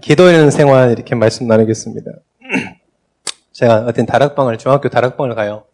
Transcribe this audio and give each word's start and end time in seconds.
기도하는 0.00 0.50
생활 0.50 0.90
이렇게 0.90 1.14
말씀 1.14 1.46
나누겠습니다. 1.46 2.10
제가 3.52 3.84
어떤 3.86 4.06
다락방을, 4.06 4.58
중학교 4.58 4.88
다락방을 4.88 5.34
가요. 5.34 5.64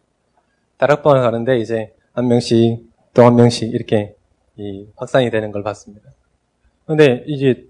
다락방을 0.76 1.20
가는데 1.22 1.58
이제 1.58 1.92
한 2.12 2.28
명씩 2.28 2.90
또 3.14 3.24
한 3.24 3.36
명씩 3.36 3.72
이렇게 3.74 4.14
이 4.56 4.86
확산이 4.96 5.30
되는 5.30 5.52
걸 5.52 5.62
봤습니다. 5.62 6.10
근데 6.86 7.24
이제 7.26 7.66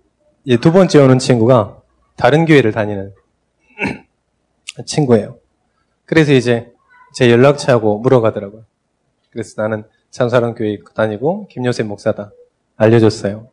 두 0.61 0.73
번째 0.73 0.99
오는 1.01 1.19
친구가 1.19 1.81
다른 2.17 2.45
교회를 2.47 2.73
다니는 2.73 3.13
친구예요. 4.87 5.39
그래서 6.05 6.33
이제 6.33 6.73
제 7.15 7.31
연락처하고 7.31 7.99
물어가더라고요. 7.99 8.65
그래서 9.31 9.63
나는 9.63 9.85
참사랑 10.11 10.55
교회 10.55 10.79
다니고 10.95 11.47
김요셉 11.49 11.87
목사다 11.87 12.33
알려줬어요. 12.77 13.49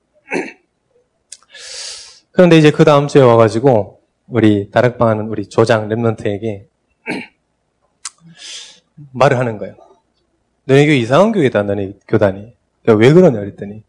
그런데 2.37 2.55
이제 2.55 2.69
그 2.69 2.85
다음 2.85 3.07
주에 3.07 3.23
와가지고 3.23 3.99
우리 4.27 4.69
다락방 4.69 5.07
하는 5.07 5.27
우리 5.27 5.49
조장 5.49 5.89
랩런트에게 5.89 6.67
말을 9.11 9.39
하는 9.39 9.57
거예요. 9.57 9.73
너네 10.65 10.85
교회 10.85 10.97
이상한 10.97 11.31
교회다, 11.31 11.63
너네 11.63 11.93
교단이. 12.07 12.53
왜 12.85 13.11
그러냐, 13.11 13.39
그랬더니. 13.39 13.81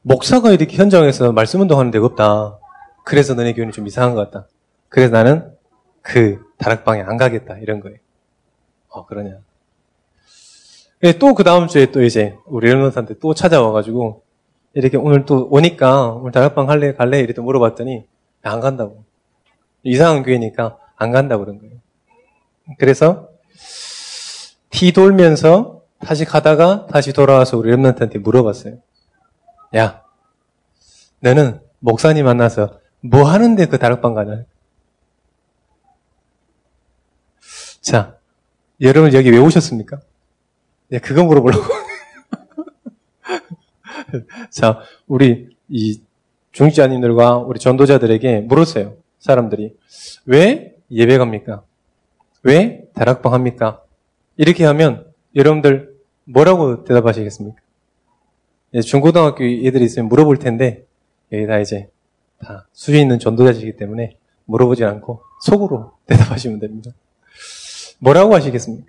목사가 0.00 0.52
이렇게 0.52 0.78
현장에서 0.78 1.32
말씀 1.32 1.60
운동하는 1.60 1.90
데가 1.90 2.06
없다. 2.06 2.60
그래서 3.04 3.34
너네 3.34 3.52
교회는 3.52 3.74
좀 3.74 3.86
이상한 3.86 4.14
것 4.14 4.30
같다. 4.30 4.48
그래서 4.88 5.12
나는 5.12 5.52
그 6.00 6.42
다락방에 6.56 7.02
안 7.02 7.18
가겠다. 7.18 7.58
이런 7.58 7.80
거예요. 7.80 7.98
어, 8.88 9.04
그러냐. 9.04 9.36
또 11.20 11.34
그 11.34 11.44
다음 11.44 11.68
주에 11.68 11.92
또 11.92 12.02
이제 12.02 12.34
우리 12.46 12.72
랩런트한테 12.72 13.20
또 13.20 13.34
찾아와가지고 13.34 14.23
이렇게 14.74 14.96
오늘 14.96 15.24
또 15.24 15.46
오니까 15.50 16.10
오늘 16.10 16.32
다락방 16.32 16.68
할래 16.68 16.94
갈래 16.94 17.20
이렇게 17.20 17.40
물어봤더니 17.40 18.04
안 18.42 18.60
간다고 18.60 19.04
이상한 19.82 20.22
교회니까 20.22 20.78
안 20.96 21.12
간다고 21.12 21.44
그런 21.44 21.58
거예요. 21.60 21.76
그래서 22.78 23.28
티 24.70 24.92
돌면서 24.92 25.82
다시 26.00 26.24
가다가 26.24 26.86
다시 26.86 27.12
돌아와서 27.12 27.56
우리 27.56 27.70
랩런트한테 27.70 28.18
물어봤어요. 28.18 28.78
야, 29.76 30.02
너는 31.20 31.60
목사님 31.78 32.24
만나서 32.24 32.80
뭐 33.00 33.24
하는데 33.24 33.66
그 33.66 33.78
다락방 33.78 34.14
가냐? 34.14 34.44
자, 37.80 38.16
여러분 38.80 39.12
여기 39.12 39.30
왜 39.30 39.38
오셨습니까? 39.38 40.00
네, 40.88 40.98
그거 40.98 41.22
물어보려고. 41.22 41.64
자, 44.50 44.80
우리 45.06 45.48
이 45.68 46.00
중직자님들과 46.52 47.38
우리 47.38 47.58
전도자들에게 47.58 48.40
물었어요. 48.42 48.96
사람들이. 49.18 49.74
왜 50.26 50.74
예배 50.90 51.18
갑니까? 51.18 51.64
왜 52.42 52.84
다락방 52.94 53.32
합니까? 53.32 53.82
이렇게 54.36 54.64
하면 54.64 55.06
여러분들 55.34 55.94
뭐라고 56.24 56.84
대답하시겠습니까? 56.84 57.60
예, 58.74 58.80
중고등학교 58.80 59.44
애들이 59.44 59.84
있으면 59.84 60.08
물어볼 60.08 60.38
텐데 60.38 60.84
여기 61.32 61.46
다 61.46 61.58
이제 61.58 61.88
다 62.38 62.66
수준 62.72 63.00
있는 63.00 63.18
전도자시기 63.18 63.76
때문에 63.76 64.16
물어보지 64.46 64.84
않고 64.84 65.22
속으로 65.42 65.92
대답하시면 66.06 66.60
됩니다. 66.60 66.90
뭐라고 67.98 68.34
하시겠습니까? 68.34 68.86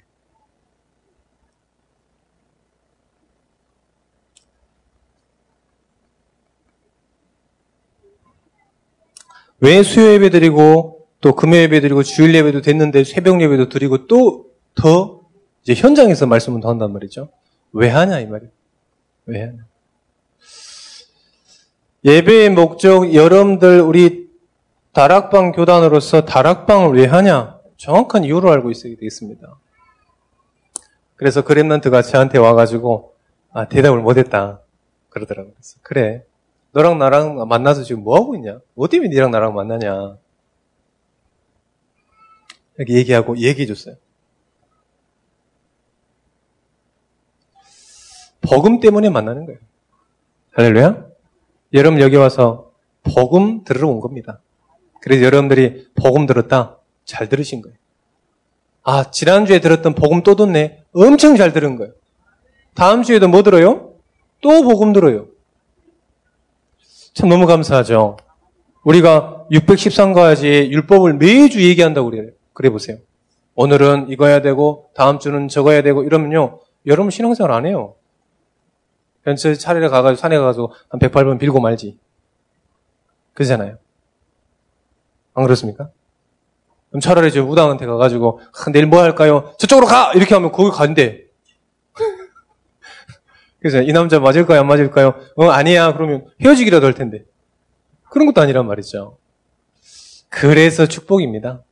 왜 9.59 9.83
수요 9.83 10.13
예배 10.13 10.29
드리고 10.29 11.07
또 11.21 11.33
금요 11.35 11.55
예배 11.57 11.81
드리고 11.81 12.03
주일 12.03 12.35
예배도 12.35 12.61
됐는데 12.61 13.03
새벽 13.03 13.41
예배도 13.41 13.69
드리고 13.69 14.07
또 14.07 14.45
더 14.75 15.21
이제 15.63 15.73
현장에서 15.73 16.27
말씀을 16.27 16.61
더 16.61 16.69
한단 16.69 16.93
말이죠. 16.93 17.29
왜 17.71 17.89
하냐 17.89 18.19
이 18.19 18.27
말이에요. 18.27 18.51
왜 19.25 19.41
하냐. 19.41 19.65
예배의 22.03 22.51
목적 22.51 23.15
여러분들 23.15 23.81
우리 23.81 24.29
다락방 24.91 25.53
교단으로서 25.53 26.25
다락방을 26.25 26.95
왜 26.97 27.05
하냐? 27.05 27.59
정확한 27.77 28.23
이유를 28.23 28.49
알고 28.49 28.69
있어야 28.69 28.93
되겠습니다. 28.95 29.57
그래서 31.15 31.41
그랩런트가 31.41 32.03
저한테 32.03 32.37
와가지고 32.37 33.15
아 33.51 33.67
대답을 33.67 33.99
못했다 34.01 34.59
그러더라고요. 35.09 35.53
그래서 35.53 35.77
그래 35.81 36.23
너랑 36.75 36.97
나랑 36.97 37.47
만나서 37.47 37.83
지금 37.83 38.03
뭐 38.03 38.17
하고 38.17 38.35
있냐? 38.35 38.59
뭐 38.73 38.89
때문에 38.89 39.09
니랑 39.09 39.31
나랑 39.31 39.55
만나냐? 39.55 40.17
이렇게 42.77 42.93
얘기하고 42.95 43.37
얘기해 43.37 43.65
줬어요. 43.65 43.95
복음 48.41 48.81
때문에 48.81 49.09
만나는 49.09 49.45
거예요. 49.45 49.57
할렐루야? 50.51 51.05
여러분 51.73 52.01
여기 52.01 52.17
와서 52.17 52.73
복음 53.03 53.63
들으러 53.63 53.87
온 53.87 54.01
겁니다. 54.01 54.41
그래서 54.99 55.23
여러분들이 55.23 55.87
복음 55.95 56.25
들었다? 56.25 56.77
잘 57.05 57.29
들으신 57.29 57.61
거예요. 57.61 57.77
아, 58.83 59.11
지난주에 59.11 59.59
들었던 59.59 59.95
복음 59.95 60.23
또 60.23 60.35
듣네? 60.35 60.83
엄청 60.91 61.37
잘 61.37 61.53
들은 61.53 61.77
거예요. 61.77 61.93
다음 62.73 63.01
주에도 63.01 63.29
뭐 63.29 63.43
들어요? 63.43 63.93
또 64.41 64.61
복음 64.61 64.91
들어요. 64.91 65.27
참 67.15 67.29
너무 67.29 67.47
감사하죠. 67.47 68.17
우리가 68.83 69.45
613가지의 69.49 70.69
율법을 70.69 71.13
매주 71.13 71.63
얘기한다고 71.63 72.09
그래요. 72.09 72.29
그래 72.51 72.69
보세요. 72.69 72.97
오늘은 73.55 74.07
이거 74.09 74.27
해야 74.27 74.41
되고 74.41 74.89
다음 74.93 75.17
주는 75.17 75.47
저거 75.47 75.71
해야 75.71 75.81
되고 75.81 76.03
이러면요. 76.03 76.59
여러분 76.85 77.09
신앙생활 77.09 77.53
안 77.53 77.65
해요. 77.65 77.95
벤츠 79.23 79.57
차례를 79.57 79.89
가가지고 79.89 80.19
산에 80.19 80.37
가가지고 80.37 80.73
한 80.89 80.99
108번 80.99 81.39
빌고 81.39 81.61
말지. 81.61 81.97
그러잖아요. 83.33 83.77
안 85.35 85.43
그렇습니까? 85.43 85.89
그럼 86.89 86.99
차라리 86.99 87.31
저 87.31 87.43
우당한테 87.43 87.85
가가지고 87.85 88.41
아, 88.41 88.71
내일 88.71 88.87
뭐 88.87 89.01
할까요? 89.01 89.53
저쪽으로 89.57 89.87
가! 89.87 90.11
이렇게 90.13 90.35
하면 90.35 90.51
거기 90.51 90.69
간대. 90.69 91.24
그래서 93.65 93.81
이 93.81 93.91
남자 93.93 94.19
맞을까요? 94.19 94.59
안 94.59 94.67
맞을까요? 94.67 95.15
어, 95.35 95.45
아니야. 95.45 95.91
그러면 95.93 96.27
헤어지기라도 96.39 96.85
할 96.85 96.93
텐데. 96.93 97.23
그런 98.11 98.27
것도 98.27 98.39
아니란 98.39 98.67
말이죠. 98.67 99.17
그래서 100.29 100.85
축복입니다. 100.85 101.63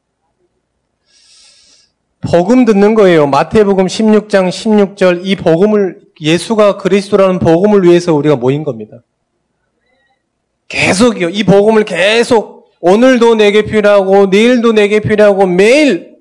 복음 2.21 2.65
듣는 2.65 2.95
거예요. 2.95 3.27
마태복음 3.27 3.85
16장 3.85 4.49
16절 4.49 5.21
이 5.23 5.35
복음을 5.35 5.99
예수가 6.19 6.77
그리스도라는 6.77 7.37
복음을 7.37 7.83
위해서 7.83 8.11
우리가 8.15 8.37
모인 8.37 8.63
겁니다. 8.63 9.03
계속이요. 10.69 11.29
이 11.29 11.43
복음을 11.43 11.85
계속 11.85 12.71
오늘도 12.79 13.35
내게 13.35 13.61
필요하고 13.61 14.25
내일도 14.25 14.71
내게 14.71 14.99
필요하고 14.99 15.45
매일 15.45 16.15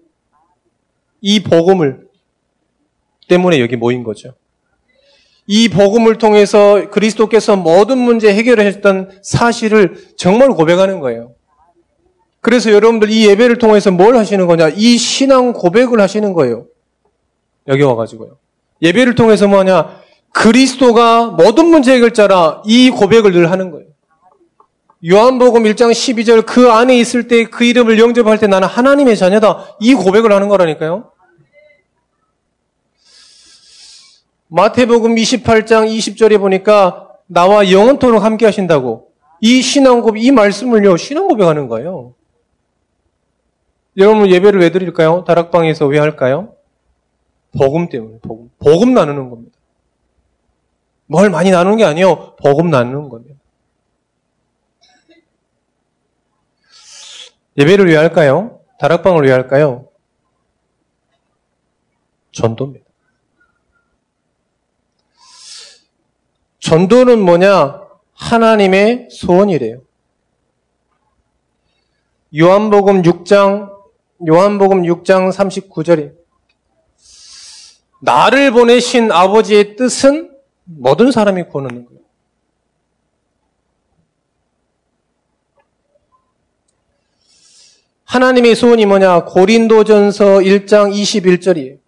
이 1.23 1.43
복음을 1.43 2.09
때문에 3.27 3.59
여기 3.59 3.77
모인 3.77 4.03
거죠. 4.03 4.35
이 5.47 5.69
복음을 5.69 6.19
통해서 6.19 6.89
그리스도께서 6.91 7.57
모든 7.57 7.99
문제 7.99 8.33
해결을 8.33 8.65
했던 8.65 9.11
사실을 9.23 9.97
정말 10.17 10.51
고백하는 10.51 11.01
거예요. 11.01 11.33
그래서 12.41 12.73
여러분들 12.73 13.11
이 13.11 13.27
예배를 13.29 13.59
통해서 13.59 13.91
뭘 13.91 14.17
하시는 14.17 14.47
거냐? 14.47 14.71
이 14.75 14.97
신앙 14.99 15.53
고백을 15.53 16.01
하시는 16.01 16.33
거예요. 16.33 16.67
여기 17.69 17.83
와가지고요. 17.83 18.37
예배를 18.83 19.15
통해서 19.15 19.47
뭐냐? 19.47 20.01
그리스도가 20.33 21.27
모든 21.27 21.67
문제 21.67 21.95
해결자라 21.95 22.63
이 22.65 22.91
고백을 22.91 23.33
늘 23.33 23.51
하는 23.51 23.71
거예요. 23.71 23.87
요한복음 25.09 25.65
1장 25.65 25.91
12절 25.91 26.47
그 26.47 26.71
안에 26.71 26.97
있을 26.97 27.27
때 27.27 27.45
그 27.45 27.65
이름을 27.65 27.99
영접할 27.99 28.39
때 28.39 28.47
나는 28.47 28.69
하나님의 28.69 29.17
자녀다. 29.17 29.77
이 29.81 29.95
고백을 29.95 30.33
하는 30.33 30.49
거라니까요. 30.49 31.12
마태복음 34.55 35.15
28장 35.15 35.89
20절에 35.89 36.39
보니까 36.39 37.09
나와 37.27 37.71
영원토록 37.71 38.23
함께 38.23 38.45
하신다고. 38.45 39.11
이 39.41 39.63
신앙고백, 39.63 40.23
이 40.23 40.31
말씀을요, 40.31 40.99
신앙고백하는 40.99 41.69
거예요. 41.69 42.15
여러분 43.97 44.31
예배를 44.31 44.61
왜 44.61 44.71
드릴까요? 44.71 45.25
다락방에서 45.25 45.87
왜 45.87 45.99
할까요? 45.99 46.55
복음 47.57 47.89
때문에, 47.89 48.19
복음. 48.21 48.51
복음 48.59 48.93
나누는 48.93 49.31
겁니다. 49.31 49.57
뭘 51.07 51.31
많이 51.31 51.51
나누는 51.51 51.79
게 51.79 51.85
아니에요. 51.85 52.37
복음 52.37 52.69
나누는 52.69 53.09
겁니다. 53.09 53.35
예배를 57.57 57.87
왜 57.87 57.97
할까요? 57.97 58.61
다락방을 58.79 59.25
왜 59.25 59.33
할까요? 59.33 59.89
전도입니다. 62.33 62.82
전도는 66.73 67.21
뭐냐? 67.21 67.83
하나님의 68.15 69.09
소원이래요. 69.11 69.83
요한복음 72.35 73.03
6장, 73.03 73.71
요한복음 74.27 74.85
6장 74.85 75.31
39절에 75.31 76.15
나를 78.01 78.53
보내신 78.53 79.13
아버지의 79.13 79.77
뜻은 79.77 80.35
모든 80.65 81.13
사람이 81.13 81.43
구원하는 81.49 81.85
거예요. 81.85 82.01
하나님의 88.05 88.55
소원이 88.55 88.87
뭐냐? 88.87 89.27
고린도전서 89.27 90.25
1장 90.39 90.91
21절이에요. 90.91 91.82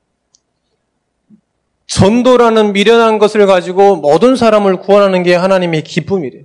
전도라는 1.87 2.73
미련한 2.73 3.19
것을 3.19 3.47
가지고 3.47 3.97
모든 3.97 4.37
사람을 4.37 4.79
구원하는 4.79 5.23
게 5.23 5.35
하나님의 5.35 5.85
기쁨이래요. 5.85 6.45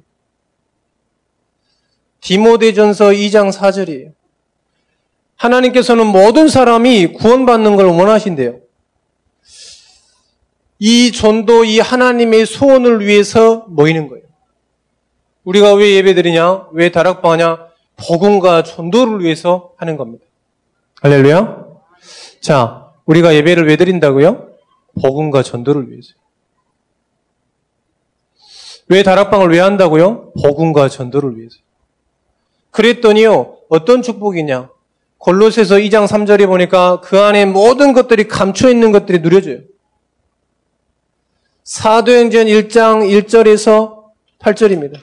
디모데전서 2.21 3.09
2장 3.09 3.51
4절이에요. 3.51 4.11
하나님께서는 5.35 6.05
모든 6.05 6.49
사람이 6.49 7.13
구원받는 7.13 7.77
걸 7.77 7.85
원하신대요. 7.85 8.59
이 10.79 11.11
전도, 11.11 11.65
이 11.65 11.79
하나님의 11.79 12.45
소원을 12.45 13.05
위해서 13.05 13.65
모이는 13.69 14.07
거예요. 14.07 14.23
우리가 15.43 15.73
왜 15.73 15.95
예배드리냐? 15.95 16.67
왜 16.73 16.91
다락방하냐? 16.91 17.69
복음과 17.97 18.63
전도를 18.63 19.23
위해서 19.23 19.71
하는 19.77 19.97
겁니다. 19.97 20.25
할렐루야? 21.01 21.65
자, 22.41 22.91
우리가 23.05 23.33
예배를 23.35 23.67
왜 23.67 23.75
드린다고요? 23.75 24.48
복음과 25.01 25.43
전도를 25.43 25.89
위해서. 25.89 26.13
왜 28.87 29.03
다락방을 29.03 29.49
왜 29.51 29.59
한다고요? 29.59 30.33
복음과 30.41 30.89
전도를 30.89 31.37
위해서. 31.37 31.57
그랬더니요, 32.71 33.57
어떤 33.69 34.01
축복이냐? 34.01 34.69
골로새서 35.19 35.75
2장 35.75 36.07
3절에 36.07 36.47
보니까 36.47 37.01
그 37.01 37.19
안에 37.19 37.45
모든 37.45 37.93
것들이 37.93 38.27
감춰 38.27 38.69
있는 38.69 38.91
것들이 38.91 39.19
누려져요. 39.19 39.59
사도행전 41.63 42.47
1장 42.47 43.07
1절에서 43.07 44.05
8절입니다. 44.39 45.01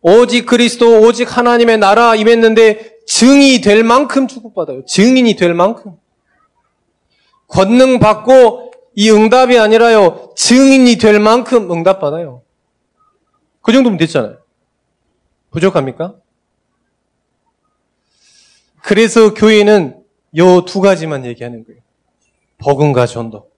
오직 0.00 0.46
그리스도, 0.46 1.00
오직 1.00 1.36
하나님의 1.36 1.78
나라 1.78 2.14
임했는데 2.14 2.98
증이 3.06 3.60
될 3.60 3.82
만큼 3.82 4.28
축복받아요. 4.28 4.84
증인이 4.86 5.34
될 5.36 5.52
만큼. 5.52 5.96
권능 7.48 7.98
받고 7.98 8.72
이 8.94 9.10
응답이 9.10 9.58
아니라요. 9.58 10.32
증인이 10.36 10.96
될 10.96 11.18
만큼 11.20 11.70
응답 11.72 12.00
받아요. 12.00 12.42
그 13.62 13.72
정도면 13.72 13.98
됐잖아요. 13.98 14.38
부족합니까? 15.50 16.14
그래서 18.82 19.34
교회는 19.34 20.02
요 20.36 20.64
두 20.64 20.80
가지만 20.80 21.24
얘기하는 21.24 21.64
거예요. 21.64 21.80
복음과 22.58 23.06
전도. 23.06 23.48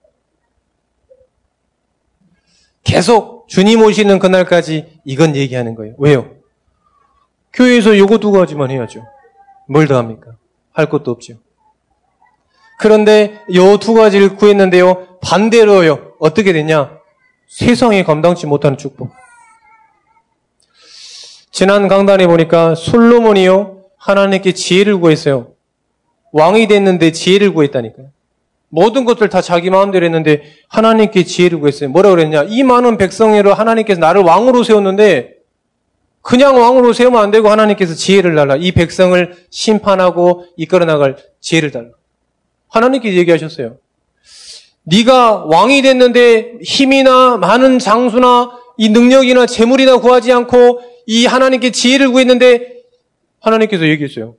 계속 2.83 3.47
주님 3.47 3.81
오시는 3.81 4.19
그날까지 4.19 5.01
이건 5.05 5.35
얘기하는 5.35 5.75
거예요. 5.75 5.95
왜요? 5.97 6.35
교회에서 7.53 7.97
요거 7.97 8.19
두 8.19 8.31
가지만 8.31 8.71
해야죠. 8.71 9.03
뭘 9.67 9.87
더 9.87 9.97
합니까? 9.97 10.35
할 10.71 10.89
것도 10.89 11.11
없죠. 11.11 11.35
그런데 12.81 13.39
요 13.53 13.77
두 13.77 13.93
가지를 13.93 14.35
구했는데요. 14.37 15.19
반대로요. 15.21 16.13
어떻게 16.19 16.51
되냐? 16.51 16.97
세상에 17.47 18.03
감당치 18.03 18.47
못하는 18.47 18.75
축복. 18.75 19.11
지난 21.51 21.87
강단에 21.87 22.25
보니까 22.25 22.73
솔로몬이요. 22.73 23.83
하나님께 23.97 24.53
지혜를 24.53 24.97
구했어요. 24.99 25.49
왕이 26.31 26.67
됐는데 26.67 27.11
지혜를 27.11 27.53
구했다니까요. 27.53 28.07
모든 28.69 29.05
것들 29.05 29.29
다 29.29 29.41
자기 29.41 29.69
마음대로 29.69 30.03
했는데 30.05 30.41
하나님께 30.67 31.23
지혜를 31.23 31.59
구했어요. 31.59 31.89
뭐라 31.89 32.09
그랬냐? 32.09 32.45
이 32.47 32.63
많은 32.63 32.97
백성으로 32.97 33.53
하나님께서 33.53 33.99
나를 33.99 34.23
왕으로 34.23 34.63
세웠는데 34.63 35.35
그냥 36.23 36.59
왕으로 36.59 36.93
세우면 36.93 37.21
안 37.21 37.29
되고 37.29 37.47
하나님께서 37.47 37.93
지혜를 37.93 38.33
달라. 38.33 38.55
이 38.55 38.71
백성을 38.71 39.35
심판하고 39.51 40.45
이끌어 40.57 40.85
나갈 40.85 41.17
지혜를 41.41 41.69
달라. 41.69 41.89
하나님께 42.71 43.15
얘기하셨어요. 43.15 43.77
네가 44.83 45.45
왕이 45.45 45.81
됐는데 45.83 46.59
힘이나 46.63 47.37
많은 47.37 47.79
장수나 47.79 48.51
이 48.77 48.89
능력이나 48.89 49.45
재물이나 49.45 49.97
구하지 49.97 50.31
않고 50.31 50.81
이 51.05 51.25
하나님께 51.25 51.71
지혜를 51.71 52.11
구했는데 52.11 52.81
하나님께서 53.41 53.87
얘기했어요. 53.87 54.35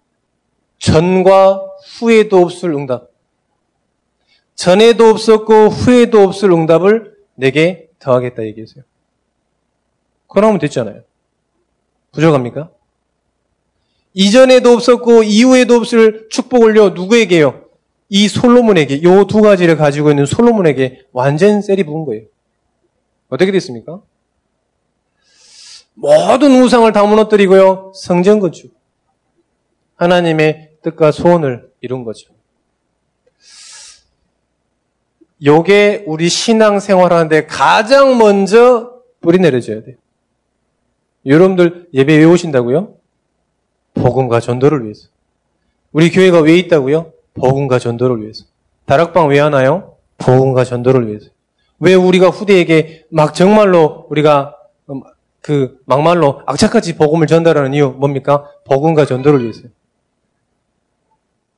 전과 0.78 1.62
후에도 1.98 2.38
없을 2.38 2.72
응답. 2.72 3.10
전에도 4.54 5.10
없었고 5.10 5.68
후에도 5.68 6.22
없을 6.22 6.50
응답을 6.50 7.14
내게 7.34 7.88
더하겠다 7.98 8.44
얘기했어요. 8.44 8.84
그러면 10.26 10.58
됐잖아요. 10.58 11.02
부족합니까? 12.12 12.70
이전에도 14.14 14.70
없었고 14.72 15.22
이후에도 15.22 15.76
없을 15.76 16.28
축복을요 16.30 16.90
누구에게요? 16.90 17.61
이 18.14 18.28
솔로몬에게 18.28 19.02
요 19.04 19.24
두 19.24 19.40
가지를 19.40 19.78
가지고 19.78 20.10
있는 20.10 20.26
솔로몬에게 20.26 21.06
완전 21.12 21.62
셀이 21.62 21.84
부은 21.84 22.04
거예요. 22.04 22.24
어떻게 23.30 23.50
됐습니까? 23.52 24.02
모든 25.94 26.62
우상을 26.62 26.90
다 26.92 27.04
무너뜨리고요 27.06 27.92
성전 27.94 28.38
건축 28.38 28.74
하나님의 29.96 30.72
뜻과 30.82 31.10
소원을 31.10 31.70
이룬 31.80 32.04
거죠. 32.04 32.34
요게 35.42 36.04
우리 36.06 36.28
신앙 36.28 36.80
생활하는데 36.80 37.46
가장 37.46 38.18
먼저 38.18 39.00
뿌리 39.22 39.38
내려져야 39.38 39.82
돼요. 39.82 39.96
여러분들 41.24 41.88
예배 41.94 42.18
왜 42.18 42.24
오신다고요? 42.24 42.94
복음과 43.94 44.40
전도를 44.40 44.84
위해서. 44.84 45.08
우리 45.92 46.10
교회가 46.10 46.40
왜 46.40 46.58
있다고요? 46.58 47.11
복음과 47.34 47.78
전도를 47.78 48.22
위해서. 48.22 48.44
다락방 48.86 49.28
왜 49.28 49.38
하나요? 49.38 49.96
복음과 50.18 50.64
전도를 50.64 51.08
위해서. 51.08 51.30
왜 51.78 51.94
우리가 51.94 52.28
후대에게 52.28 53.06
막 53.10 53.34
정말로 53.34 54.06
우리가 54.10 54.56
그 55.40 55.80
막말로 55.84 56.42
악착같이 56.46 56.96
복음을 56.96 57.26
전달하는 57.26 57.74
이유 57.74 57.90
뭡니까? 57.90 58.48
복음과 58.64 59.06
전도를 59.06 59.42
위해서요. 59.42 59.68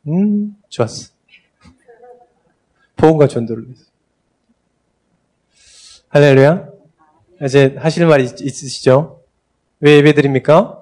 음, 0.08 0.56
좋았어. 0.68 1.10
복음과 2.96 3.28
전도를 3.28 3.64
위해서. 3.66 3.84
할렐루야. 6.08 6.68
이제 7.44 7.74
하실 7.78 8.06
말 8.06 8.20
있, 8.20 8.40
있으시죠? 8.40 9.20
왜 9.80 9.96
예배 9.96 10.14
드립니까? 10.14 10.80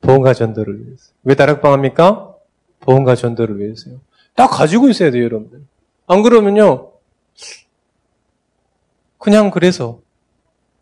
보험과 0.00 0.32
전도를 0.34 0.86
위해서. 0.86 1.12
왜 1.24 1.34
다락방 1.34 1.72
합니까? 1.72 2.34
보험과 2.80 3.14
전도를 3.14 3.58
위해서요. 3.60 4.00
딱 4.34 4.48
가지고 4.48 4.88
있어야 4.88 5.10
돼요, 5.10 5.24
여러분들. 5.24 5.62
안 6.06 6.22
그러면요. 6.22 6.92
그냥 9.18 9.50
그래서. 9.50 10.00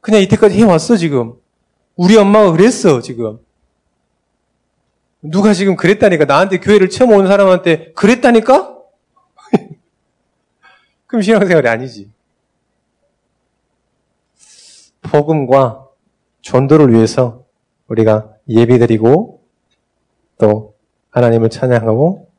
그냥 0.01 0.21
이때까지 0.23 0.57
해왔어, 0.59 0.97
지금. 0.97 1.35
우리 1.97 2.17
엄마가 2.17 2.53
그랬어, 2.53 3.01
지금. 3.01 3.39
누가 5.23 5.53
지금 5.53 5.77
그랬다니까? 5.77 6.25
나한테 6.25 6.59
교회를 6.59 6.89
처음 6.89 7.11
온 7.13 7.27
사람한테 7.27 7.93
그랬다니까? 7.93 8.79
그럼 11.07 11.23
신앙생활이 11.23 11.69
아니지. 11.69 12.11
복음과 15.03 15.89
전도를 16.43 16.95
위해서 16.95 17.45
우리가 17.89 18.33
예비드리고 18.49 19.43
또 20.39 20.75
하나님을 21.11 21.51
찬양하고 21.51 22.30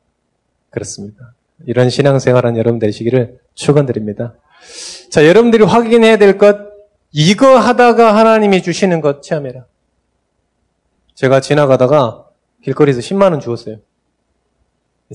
그렇습니다. 0.72 1.34
이런 1.66 1.90
신앙생활한 1.90 2.56
여러분 2.56 2.78
되시기를 2.80 3.38
축원드립니다. 3.54 4.34
자, 5.10 5.26
여러분들이 5.26 5.64
확인해야 5.64 6.16
될 6.16 6.38
것 6.38 6.72
이거 7.12 7.58
하다가 7.58 8.16
하나님이 8.16 8.62
주시는 8.62 9.00
것 9.02 9.22
체험해라. 9.22 9.66
제가 11.14 11.40
지나가다가 11.40 12.26
길거리에서 12.64 13.00
10만 13.00 13.30
원 13.32 13.40
주었어요. 13.40 13.76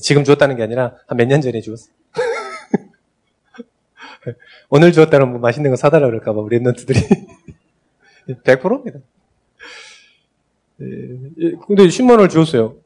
지금 0.00 0.22
주었다는 0.24 0.56
게 0.56 0.62
아니라 0.62 0.94
한 1.08 1.18
몇 1.18 1.26
년 1.26 1.40
전에 1.40 1.60
주었어요. 1.60 1.92
오늘 4.70 4.92
주었다는 4.92 5.28
뭐 5.30 5.40
맛있는 5.40 5.70
거 5.70 5.76
사달라 5.76 6.06
그럴까봐 6.06 6.40
우리 6.40 6.58
랩런트들이 6.60 7.26
100%입니다. 8.44 8.98
예, 10.80 10.84
예, 11.40 11.52
근데 11.66 11.86
10만 11.88 12.10
원을 12.10 12.28
주었어요. 12.28 12.76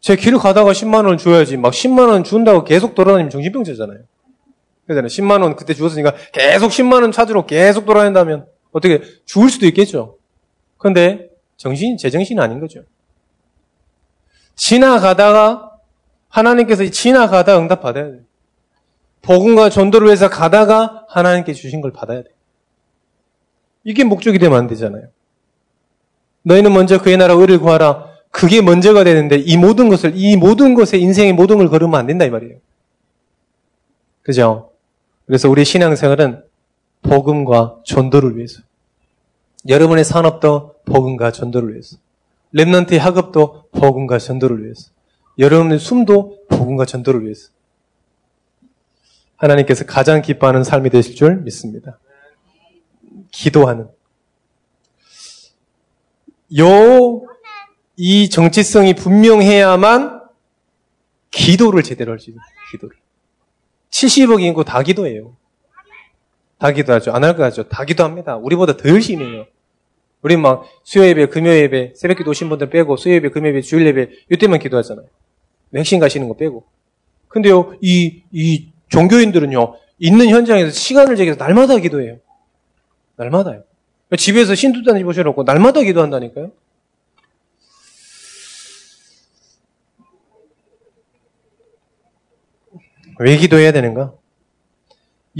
제 0.00 0.16
길을 0.16 0.38
가다가 0.38 0.72
10만 0.72 1.04
원을 1.04 1.18
줘야지. 1.18 1.56
막 1.56 1.72
10만 1.72 2.08
원 2.08 2.24
준다고 2.24 2.64
계속 2.64 2.94
돌아다니면 2.94 3.30
정신병자잖아요. 3.30 3.98
그잖아요 4.86 5.06
10만 5.06 5.42
원 5.42 5.56
그때 5.56 5.74
주었으니까 5.74 6.14
계속 6.32 6.70
10만 6.70 7.02
원 7.02 7.12
찾으러 7.12 7.46
계속 7.46 7.86
돌아다닌다면 7.86 8.46
어떻게 8.72 9.02
죽을 9.24 9.50
수도 9.50 9.66
있겠죠. 9.66 10.16
근데 10.78 11.28
정신이 11.56 11.98
제정신이 11.98 12.40
아닌 12.40 12.60
거죠. 12.60 12.82
지나가다가 14.56 15.70
하나님께서 16.28 16.84
지나가다 16.86 17.58
응답 17.58 17.82
받아야 17.82 18.10
돼. 18.10 18.20
복음과 19.22 19.68
전도를 19.68 20.06
위해서 20.06 20.30
가다가 20.30 21.04
하나님께 21.08 21.52
주신 21.52 21.80
걸 21.80 21.92
받아야 21.92 22.22
돼. 22.22 22.30
이게 23.84 24.04
목적이 24.04 24.38
되면 24.38 24.58
안 24.58 24.66
되잖아요. 24.66 25.08
너희는 26.42 26.72
먼저 26.72 27.00
그의 27.00 27.16
나라 27.16 27.34
의를 27.34 27.58
구하라. 27.58 28.09
그게 28.30 28.62
먼저가 28.62 29.04
되는데 29.04 29.36
이 29.36 29.56
모든 29.56 29.88
것을 29.88 30.12
이 30.14 30.36
모든 30.36 30.74
것에 30.74 30.98
인생의 30.98 31.32
모든 31.32 31.58
걸 31.58 31.68
걸으면 31.68 31.98
안 31.98 32.06
된다 32.06 32.24
이 32.24 32.30
말이에요. 32.30 32.58
그죠? 34.22 34.70
그래서 35.26 35.48
우리 35.48 35.64
신앙생활은 35.64 36.44
복음과 37.02 37.80
전도를 37.84 38.36
위해서. 38.36 38.62
여러분의 39.68 40.04
산업도 40.04 40.76
복음과 40.84 41.32
전도를 41.32 41.72
위해서. 41.72 41.96
랩런트의 42.54 42.98
학업도 42.98 43.64
복음과 43.72 44.18
전도를 44.18 44.64
위해서. 44.64 44.90
여러분의 45.38 45.78
숨도 45.78 46.46
복음과 46.48 46.84
전도를 46.84 47.24
위해서. 47.24 47.50
하나님께서 49.36 49.86
가장 49.86 50.20
기뻐하는 50.20 50.64
삶이 50.64 50.90
되실 50.90 51.14
줄 51.14 51.36
믿습니다. 51.36 51.98
기도하는. 53.30 53.88
요, 56.58 57.22
이 58.02 58.30
정치성이 58.30 58.94
분명해야만 58.94 60.22
기도를 61.30 61.82
제대로 61.82 62.12
할 62.12 62.18
수 62.18 62.30
있어요. 62.30 62.40
기도를. 62.72 62.96
70억 63.90 64.40
인구 64.40 64.64
다 64.64 64.82
기도해요. 64.82 65.36
다 66.58 66.70
기도하죠. 66.72 67.12
안 67.12 67.24
할 67.24 67.36
거 67.36 67.44
하죠. 67.44 67.68
다 67.68 67.84
기도합니다. 67.84 68.36
우리보다 68.36 68.78
더 68.78 68.88
열심히 68.88 69.26
해요. 69.26 69.46
우리 70.22 70.36
막 70.38 70.64
수요 70.82 71.04
예배, 71.04 71.26
금요 71.26 71.50
예배, 71.50 71.92
새벽 71.94 72.16
기도 72.16 72.30
오신 72.30 72.48
분들 72.48 72.70
빼고 72.70 72.96
수요 72.96 73.14
예배, 73.16 73.28
금요 73.30 73.48
예배, 73.48 73.60
주일 73.60 73.86
예배 73.86 74.08
이때만 74.30 74.60
기도하잖아요. 74.60 75.06
핵심 75.76 75.98
가시는 75.98 76.26
거 76.28 76.36
빼고. 76.36 76.64
근데요, 77.28 77.74
이, 77.82 78.22
이 78.32 78.68
종교인들은요, 78.88 79.74
있는 79.98 80.28
현장에서 80.30 80.70
시간을 80.70 81.16
제기해서 81.16 81.42
날마다 81.42 81.76
기도해요. 81.78 82.16
날마다요. 83.16 83.62
집에서 84.16 84.54
신두단지 84.54 85.04
보셔놓고 85.04 85.42
날마다 85.42 85.82
기도한다니까요. 85.82 86.50
왜 93.20 93.36
기도해야 93.36 93.70
되는가? 93.72 94.14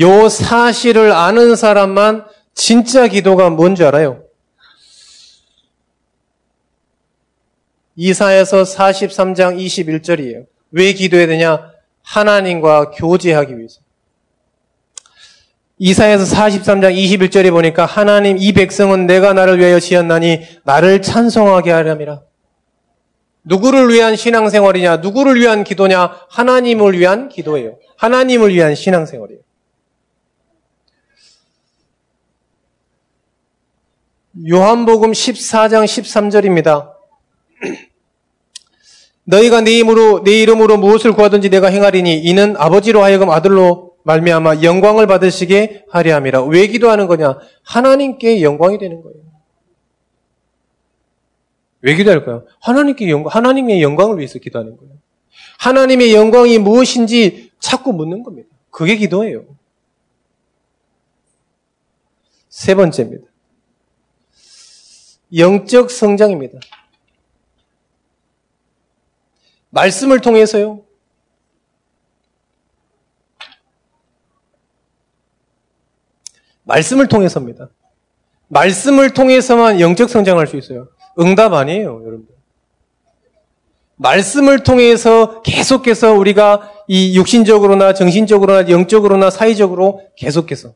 요 0.00 0.28
사실을 0.28 1.12
아는 1.12 1.56
사람만 1.56 2.26
진짜 2.52 3.08
기도가 3.08 3.48
뭔지 3.48 3.84
알아요. 3.84 4.22
이사에서 7.96 8.64
43장 8.64 9.58
21절이에요. 9.58 10.46
왜 10.72 10.92
기도해야 10.92 11.26
되냐? 11.26 11.70
하나님과 12.02 12.90
교제하기 12.90 13.56
위해서. 13.56 13.80
이사에서 15.78 16.24
43장 16.24 16.94
21절에 16.94 17.50
보니까 17.50 17.86
하나님 17.86 18.36
이 18.36 18.52
백성은 18.52 19.06
내가 19.06 19.32
나를 19.32 19.58
위하여 19.58 19.80
지었나니 19.80 20.42
나를 20.64 21.00
찬송하게 21.00 21.70
하렴이라. 21.70 22.20
누구를 23.44 23.88
위한 23.88 24.16
신앙생활이냐? 24.16 24.98
누구를 24.98 25.40
위한 25.40 25.64
기도냐? 25.64 26.18
하나님을 26.28 26.98
위한 26.98 27.28
기도예요. 27.28 27.78
하나님을 27.96 28.54
위한 28.54 28.74
신앙생활이에요. 28.74 29.40
요한복음 34.48 35.12
14장 35.12 35.84
13절입니다. 35.84 36.92
너희가 39.24 39.60
내 39.60 39.72
이름으로 39.72 40.22
내 40.22 40.40
이름으로 40.40 40.76
무엇을 40.76 41.12
구하든지 41.12 41.50
내가 41.50 41.68
행하리니 41.68 42.20
이는 42.20 42.54
아버지로 42.56 43.02
하여금 43.02 43.30
아들로 43.30 43.90
말미암아 44.04 44.62
영광을 44.62 45.06
받으시게 45.06 45.84
하려 45.90 46.14
함이라. 46.14 46.44
왜 46.44 46.66
기도하는 46.68 47.06
거냐? 47.06 47.38
하나님께 47.64 48.42
영광이 48.42 48.78
되는 48.78 49.02
거예요. 49.02 49.29
왜 51.82 51.94
기도할까요? 51.94 52.46
하나님께 52.60 53.08
영광, 53.08 53.34
하나님의 53.34 53.82
영광을 53.82 54.18
위해서 54.18 54.38
기도하는 54.38 54.76
거예요. 54.76 54.92
하나님의 55.58 56.14
영광이 56.14 56.58
무엇인지 56.58 57.52
자꾸 57.58 57.92
묻는 57.92 58.22
겁니다. 58.22 58.48
그게 58.70 58.96
기도예요. 58.96 59.44
세 62.48 62.74
번째입니다. 62.74 63.26
영적 65.36 65.90
성장입니다. 65.90 66.58
말씀을 69.70 70.20
통해서요. 70.20 70.84
말씀을 76.64 77.08
통해서입니다. 77.08 77.70
말씀을 78.48 79.14
통해서만 79.14 79.80
영적 79.80 80.10
성장할 80.10 80.46
수 80.46 80.56
있어요. 80.56 80.88
응답 81.20 81.52
아니에요, 81.52 82.00
여러분들. 82.04 82.34
말씀을 83.96 84.62
통해서 84.62 85.42
계속해서 85.42 86.14
우리가 86.14 86.72
이 86.88 87.16
육신적으로나 87.16 87.92
정신적으로나 87.92 88.70
영적으로나 88.70 89.28
사회적으로 89.28 90.02
계속해서 90.16 90.72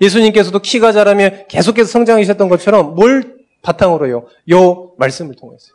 예수님께서도 0.00 0.60
키가 0.60 0.92
자라면 0.92 1.46
계속해서 1.48 1.90
성장하셨던 1.90 2.48
것처럼 2.48 2.94
뭘 2.94 3.38
바탕으로요? 3.62 4.26
요 4.50 4.92
말씀을 4.98 5.34
통해서. 5.34 5.72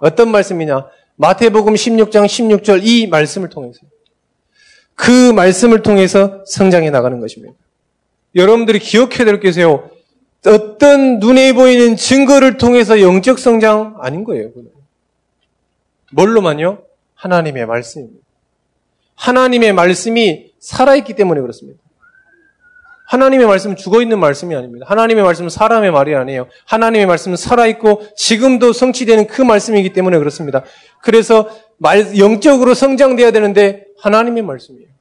어떤 0.00 0.30
말씀이냐? 0.30 0.86
마태복음 1.16 1.74
16장 1.74 2.26
16절 2.26 2.80
이 2.82 3.06
말씀을 3.06 3.48
통해서. 3.48 3.80
그 4.94 5.32
말씀을 5.32 5.82
통해서 5.82 6.42
성장해 6.46 6.90
나가는 6.90 7.18
것입니다. 7.20 7.54
여러분들이 8.34 8.78
기억해야 8.78 9.24
될 9.24 9.40
게세요. 9.40 9.90
어떤 10.46 11.18
눈에 11.18 11.52
보이는 11.52 11.96
증거를 11.96 12.56
통해서 12.58 13.00
영적 13.00 13.38
성장 13.38 13.96
아닌 14.00 14.24
거예요. 14.24 14.50
뭘로만요? 16.12 16.82
하나님의 17.14 17.66
말씀입니다. 17.66 18.20
하나님의 19.14 19.72
말씀이 19.72 20.50
살아있기 20.58 21.14
때문에 21.14 21.40
그렇습니다. 21.40 21.80
하나님의 23.06 23.46
말씀은 23.46 23.76
죽어있는 23.76 24.18
말씀이 24.18 24.54
아닙니다. 24.56 24.86
하나님의 24.88 25.22
말씀은 25.22 25.50
사람의 25.50 25.90
말이 25.90 26.14
아니에요. 26.14 26.48
하나님의 26.64 27.06
말씀은 27.06 27.36
살아있고 27.36 28.06
지금도 28.16 28.72
성취되는 28.72 29.26
그 29.26 29.42
말씀이기 29.42 29.92
때문에 29.92 30.18
그렇습니다. 30.18 30.64
그래서 31.02 31.48
말, 31.76 32.16
영적으로 32.18 32.74
성장돼야 32.74 33.30
되는데 33.30 33.84
하나님의 34.00 34.42
말씀이에요. 34.42 34.91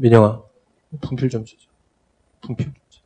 민영아, 0.00 0.42
분필 1.02 1.28
좀 1.28 1.44
주자. 1.44 1.62
분필 2.40 2.64
좀 2.64 2.74
주자. 2.88 3.04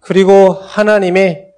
그리고 0.00 0.52
하나님의 0.52 1.52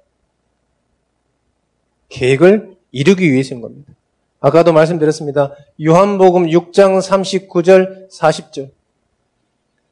계획을 2.09 2.75
이루기 2.91 3.31
위해서인 3.31 3.61
겁니다. 3.61 3.93
아까도 4.41 4.73
말씀드렸습니다. 4.73 5.55
요한복음 5.81 6.47
6장 6.47 6.99
39절 6.99 8.11
40절. 8.11 8.71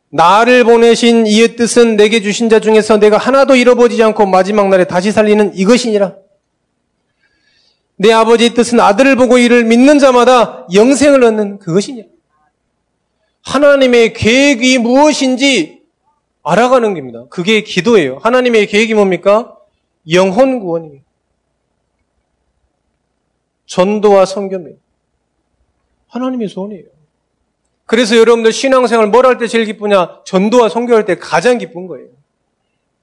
나를 0.10 0.65
보내신 0.65 1.25
이의 1.25 1.56
뜻은 1.56 1.96
내게 1.96 2.22
주신 2.22 2.50
자 2.50 2.60
중에서 2.60 2.98
내가 2.98 3.17
하나도 3.17 3.56
잃어버리지 3.56 4.03
않고 4.03 4.25
마지막 4.25 4.67
날에 4.67 4.84
다시 4.84 5.13
살리는 5.13 5.56
이것이니라. 5.56 6.26
내 7.98 8.12
아버지의 8.12 8.51
뜻은 8.54 8.80
아들을 8.80 9.16
보고 9.16 9.38
이를 9.38 9.63
믿는 9.66 10.00
자마다 10.00 10.68
영생을 10.74 11.24
얻는 11.24 11.60
그것이냐. 11.60 12.04
하나님의 13.44 14.13
계획이 14.13 14.77
무엇인지 14.77 15.82
알아가는 16.44 16.94
겁니다. 16.94 17.25
그게 17.30 17.62
기도예요. 17.62 18.20
하나님의 18.22 18.68
계획이 18.68 18.94
뭡니까? 18.94 19.58
영혼 20.12 20.60
구원입니다. 20.60 21.04
전도와 23.66 24.25
성교입니다. 24.25 24.80
하나님의 26.10 26.48
소원이에요. 26.50 26.86
그래서 27.86 28.16
여러분들 28.18 28.51
신앙생활 28.51 29.08
뭘 29.08 29.25
할 29.25 29.38
때 29.38 29.48
제일 29.48 29.66
기쁘냐? 29.66 30.22
전도와 30.25 30.70
성교할 30.70 31.06
때 31.06 31.16
가장 31.16 31.58
기쁜 31.58 31.88
거예요. 31.88 32.08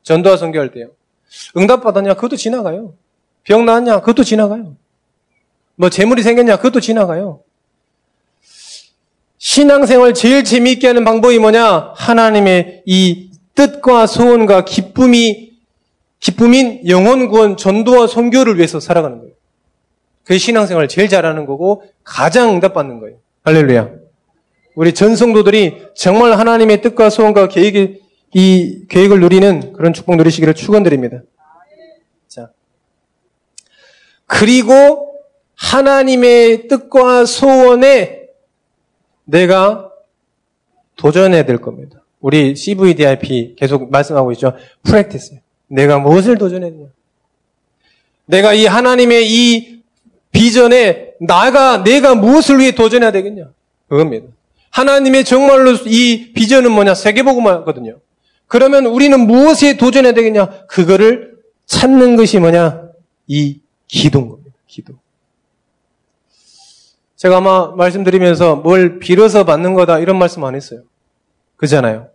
전도와 0.02 0.36
성교할 0.36 0.70
때요. 0.72 0.90
응답받았냐? 1.56 2.14
그것도 2.14 2.36
지나가요. 2.36 2.94
병 3.44 3.64
나았냐? 3.66 4.00
그것도 4.00 4.24
지나가요. 4.24 4.76
뭐 5.76 5.90
재물이 5.90 6.22
생겼냐? 6.22 6.56
그것도 6.56 6.80
지나가요. 6.80 7.40
신앙생활 9.38 10.14
제일 10.14 10.44
재미있게 10.44 10.86
하는 10.86 11.04
방법이 11.04 11.38
뭐냐? 11.38 11.92
하나님의 11.96 12.82
이 12.86 13.30
뜻과 13.54 14.06
소원과 14.06 14.64
기쁨이 14.64 15.52
기쁨인 16.18 16.88
영혼 16.88 17.28
구원, 17.28 17.58
전도와 17.58 18.06
선교를 18.06 18.56
위해서 18.56 18.80
살아가는 18.80 19.18
거예요. 19.18 19.34
그게 20.22 20.38
신앙생활 20.38 20.88
제일 20.88 21.08
잘하는 21.10 21.44
거고 21.44 21.82
가장 22.02 22.48
응답받는 22.54 23.00
거예요. 23.00 23.18
할렐루야. 23.44 23.90
우리 24.74 24.94
전성도들이 24.94 25.88
정말 25.94 26.32
하나님의 26.32 26.80
뜻과 26.80 27.10
소원과 27.10 27.48
계획이 27.48 28.00
이 28.32 28.86
계획을 28.88 29.20
누리는 29.20 29.74
그런 29.74 29.92
축복 29.92 30.16
누리시기를 30.16 30.54
축원드립니다. 30.54 31.20
자. 32.26 32.48
그리고 34.26 35.13
하나님의 35.56 36.68
뜻과 36.68 37.26
소원에 37.26 38.28
내가 39.24 39.90
도전해야 40.96 41.44
될 41.44 41.58
겁니다. 41.58 42.02
우리 42.20 42.56
CVDIP 42.56 43.56
계속 43.56 43.90
말씀하고 43.90 44.32
있죠. 44.32 44.54
프랙티스. 44.82 45.40
내가 45.68 45.98
무엇을 45.98 46.38
도전했냐? 46.38 46.86
내가 48.26 48.54
이 48.54 48.66
하나님의 48.66 49.30
이 49.30 49.82
비전에 50.32 51.12
나가 51.20 51.84
내가 51.84 52.14
무엇을 52.14 52.58
위해 52.58 52.72
도전해야 52.74 53.12
되겠냐? 53.12 53.50
그겁니다. 53.88 54.28
하나님의 54.70 55.24
정말로 55.24 55.72
이 55.86 56.32
비전은 56.34 56.70
뭐냐? 56.72 56.94
세계복음화거든요. 56.94 57.98
그러면 58.46 58.86
우리는 58.86 59.18
무엇에 59.20 59.76
도전해야 59.76 60.12
되겠냐? 60.12 60.66
그거를 60.66 61.36
찾는 61.66 62.16
것이 62.16 62.38
뭐냐? 62.38 62.88
이 63.26 63.60
기도인 63.86 64.28
겁니다. 64.28 64.50
기도. 64.66 64.94
제가 67.24 67.38
아마 67.38 67.68
말씀드리면서 67.68 68.56
뭘 68.56 68.98
빌어서 68.98 69.44
받는 69.44 69.72
거다 69.72 69.98
이런 69.98 70.18
말씀 70.18 70.44
안 70.44 70.54
했어요. 70.54 70.80
그잖아요. 71.56 72.08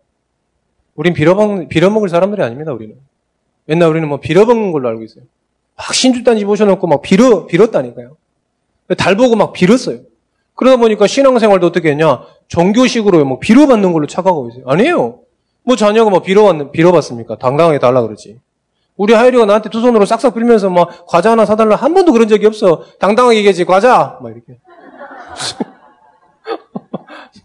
우린 0.93 1.15
빌어먹, 1.15 1.67
빌어먹을 1.67 2.09
사람들이 2.09 2.43
아닙니다, 2.43 2.73
우리는. 2.73 2.95
맨날 3.65 3.89
우리는 3.89 4.07
뭐 4.07 4.19
빌어먹는 4.19 4.71
걸로 4.71 4.87
알고 4.87 5.01
있어요. 5.01 5.23
막 5.75 5.95
신주단지 5.95 6.45
모셔놓고 6.45 6.85
막 6.85 7.01
빌어, 7.01 7.47
빌었다니까요. 7.47 8.17
달 8.99 9.15
보고 9.15 9.35
막 9.35 9.51
빌었어요. 9.51 10.01
그러다 10.53 10.77
보니까 10.77 11.07
신앙생활도 11.07 11.65
어떻게 11.65 11.89
했냐? 11.89 12.21
종교식으로 12.47 13.25
뭐 13.25 13.39
빌어받는 13.39 13.91
걸로 13.93 14.05
착각하고 14.05 14.49
있어요. 14.49 14.63
아니에요. 14.67 15.21
뭐 15.63 15.75
자녀가 15.75 16.11
뭐 16.11 16.21
빌어받는, 16.21 16.71
빌어받습니까? 16.71 17.39
당당하게 17.39 17.79
달라 17.79 18.03
그러지. 18.03 18.39
우리 18.95 19.13
하율이가 19.15 19.45
나한테 19.45 19.71
두 19.71 19.81
손으로 19.81 20.05
싹싹 20.05 20.35
빌면서 20.35 20.69
뭐 20.69 20.87
과자 21.07 21.31
하나 21.31 21.47
사달라 21.47 21.77
한 21.77 21.95
번도 21.95 22.11
그런 22.11 22.27
적이 22.27 22.45
없어. 22.45 22.83
당당하게 22.99 23.37
얘기하지, 23.37 23.65
과자! 23.65 24.19
막 24.21 24.31
이렇게. 24.31 24.59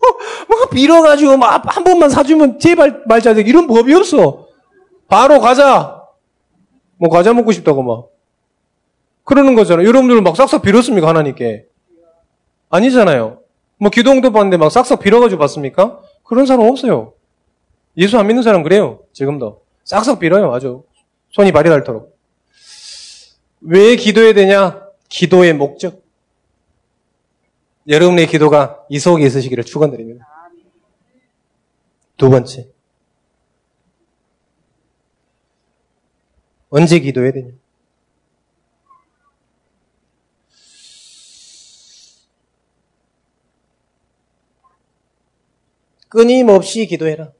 뭐, 0.00 0.16
뭐 0.48 0.63
빌어가지고 0.74 1.36
막 1.38 1.64
한 1.66 1.84
번만 1.84 2.10
사주면 2.10 2.58
제발 2.58 3.04
말자 3.06 3.32
이런 3.32 3.66
법이 3.66 3.94
없어. 3.94 4.46
바로 5.08 5.40
과자. 5.40 6.02
뭐 6.96 7.08
과자 7.08 7.32
먹고 7.32 7.52
싶다고 7.52 7.82
막. 7.82 8.08
그러는 9.24 9.54
거잖아요. 9.54 9.86
여러분들은 9.88 10.22
막 10.22 10.36
싹싹 10.36 10.62
빌었습니까? 10.62 11.08
하나님께. 11.08 11.64
아니잖아요. 12.68 13.40
뭐 13.78 13.90
기도응도 13.90 14.32
봤는데 14.32 14.56
막 14.56 14.70
싹싹 14.70 15.00
빌어가지고 15.00 15.38
봤습니까? 15.40 16.00
그런 16.24 16.46
사람 16.46 16.66
없어요. 16.68 17.14
예수 17.96 18.18
안 18.18 18.26
믿는 18.26 18.42
사람 18.42 18.62
그래요. 18.62 19.00
지금도. 19.12 19.62
싹싹 19.84 20.18
빌어요. 20.18 20.52
아주. 20.52 20.84
손이 21.30 21.52
발이 21.52 21.68
닳도록. 21.70 22.16
왜 23.60 23.96
기도해야 23.96 24.34
되냐? 24.34 24.82
기도의 25.08 25.54
목적. 25.54 26.02
여러분의 27.88 28.26
기도가 28.26 28.80
이 28.88 28.98
속에 28.98 29.24
있으시기를 29.26 29.64
축원드립니다. 29.64 30.26
두 32.16 32.30
번째. 32.30 32.68
언제 36.70 36.98
기도해야 36.98 37.32
되냐? 37.32 37.50
끊임없이 46.08 46.86
기도해라. 46.86 47.32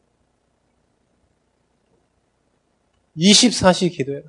24시 3.17 3.93
기도해라. 3.93 4.25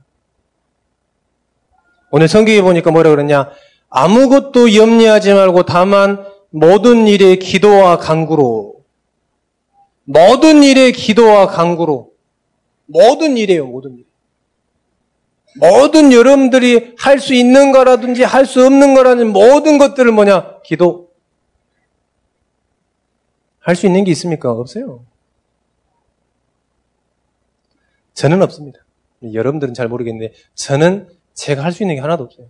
오늘 2.11 2.27
성경에 2.27 2.61
보니까 2.61 2.91
뭐라 2.91 3.09
그러냐? 3.09 3.49
아무것도 3.89 4.75
염려하지 4.75 5.33
말고 5.33 5.63
다만 5.63 6.25
모든 6.51 7.07
일에 7.07 7.37
기도와 7.37 7.97
간구로 7.97 8.74
모든 10.05 10.63
일에 10.63 10.91
기도와 10.91 11.47
간구로 11.47 12.11
모든 12.85 13.37
일이에요, 13.37 13.65
모든 13.67 13.97
일. 13.97 14.05
모든 15.57 16.11
여러분들이 16.11 16.95
할 16.97 17.19
수 17.19 17.33
있는 17.33 17.71
거라든지 17.71 18.23
할 18.23 18.45
수 18.45 18.65
없는 18.65 18.93
거라든지 18.93 19.31
모든 19.31 19.77
것들을 19.77 20.11
뭐냐? 20.11 20.61
기도. 20.63 21.11
할 23.59 23.75
수 23.75 23.87
있는 23.87 24.03
게 24.03 24.11
있습니까? 24.11 24.51
없어요. 24.51 25.03
저는 28.13 28.41
없습니다. 28.43 28.79
여러분들은 29.33 29.73
잘 29.73 29.87
모르겠는데 29.87 30.33
저는 30.53 31.09
제가 31.33 31.63
할 31.63 31.71
수 31.71 31.83
있는 31.83 31.95
게 31.95 32.01
하나도 32.01 32.25
없어요. 32.25 32.49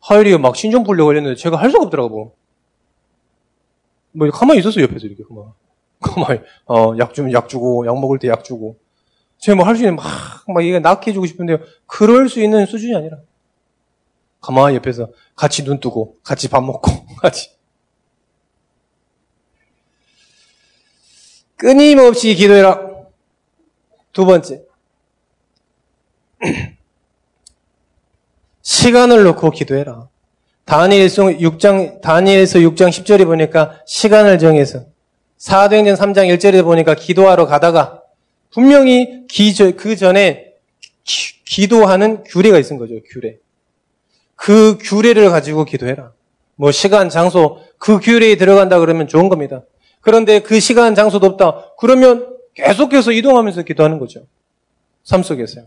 하율이가 0.00 0.38
막 0.38 0.54
신종 0.56 0.84
불려 0.84 1.04
걸렸는데 1.04 1.36
제가 1.40 1.56
할 1.56 1.70
수가 1.70 1.84
없더라고. 1.84 2.36
뭐 4.14 4.30
가만히 4.30 4.60
있었어 4.60 4.80
옆에서 4.80 5.06
이렇게 5.06 5.22
그만. 5.24 5.52
가만히 6.00 6.40
어약 6.66 7.14
주면 7.14 7.32
약 7.32 7.48
주고 7.48 7.86
약 7.86 7.98
먹을 8.00 8.18
때 8.18 8.28
약 8.28 8.44
주고. 8.44 8.78
제가 9.38 9.56
뭐 9.56 9.66
할 9.66 9.76
수 9.76 9.82
있는 9.82 9.96
막막 9.96 10.64
얘가 10.64 10.78
낫게 10.80 11.10
해주고 11.10 11.26
싶은데요. 11.26 11.58
그럴 11.86 12.28
수 12.28 12.40
있는 12.42 12.66
수준이 12.66 12.94
아니라 12.96 13.18
가만히 14.40 14.76
옆에서 14.76 15.08
같이 15.34 15.64
눈 15.64 15.80
뜨고 15.80 16.18
같이 16.22 16.48
밥 16.48 16.62
먹고 16.62 16.90
같이 17.20 17.50
끊임없이 21.56 22.34
기도해라. 22.34 22.80
두 24.12 24.24
번째. 24.26 24.62
시간을 28.62 29.24
놓고 29.24 29.50
기도해라. 29.50 30.08
다니엘서 30.64 31.24
6장, 31.24 32.00
다니엘서 32.00 32.60
6장 32.60 32.88
10절에 32.88 33.26
보니까 33.26 33.80
시간을 33.86 34.38
정해서 34.38 34.84
사도행전 35.36 35.94
3장 35.96 36.34
1절에 36.34 36.64
보니까 36.64 36.94
기도하러 36.94 37.46
가다가 37.46 38.02
분명히 38.50 39.26
기, 39.26 39.52
그 39.76 39.96
전에 39.96 40.52
기, 41.02 41.68
도하는 41.68 42.24
규례가 42.24 42.58
있은 42.58 42.78
거죠, 42.78 42.94
규례. 43.10 43.38
그 44.36 44.78
규례를 44.80 45.30
가지고 45.30 45.64
기도해라. 45.64 46.12
뭐 46.56 46.72
시간, 46.72 47.10
장소, 47.10 47.60
그 47.78 47.98
규례에 48.00 48.36
들어간다 48.36 48.78
그러면 48.78 49.08
좋은 49.08 49.28
겁니다. 49.28 49.62
그런데 50.00 50.40
그 50.40 50.60
시간, 50.60 50.94
장소도 50.94 51.26
없다. 51.26 51.72
그러면 51.78 52.36
계속해서 52.54 53.12
이동하면서 53.12 53.62
기도하는 53.62 53.98
거죠. 53.98 54.26
삶 55.02 55.22
속에서요. 55.22 55.66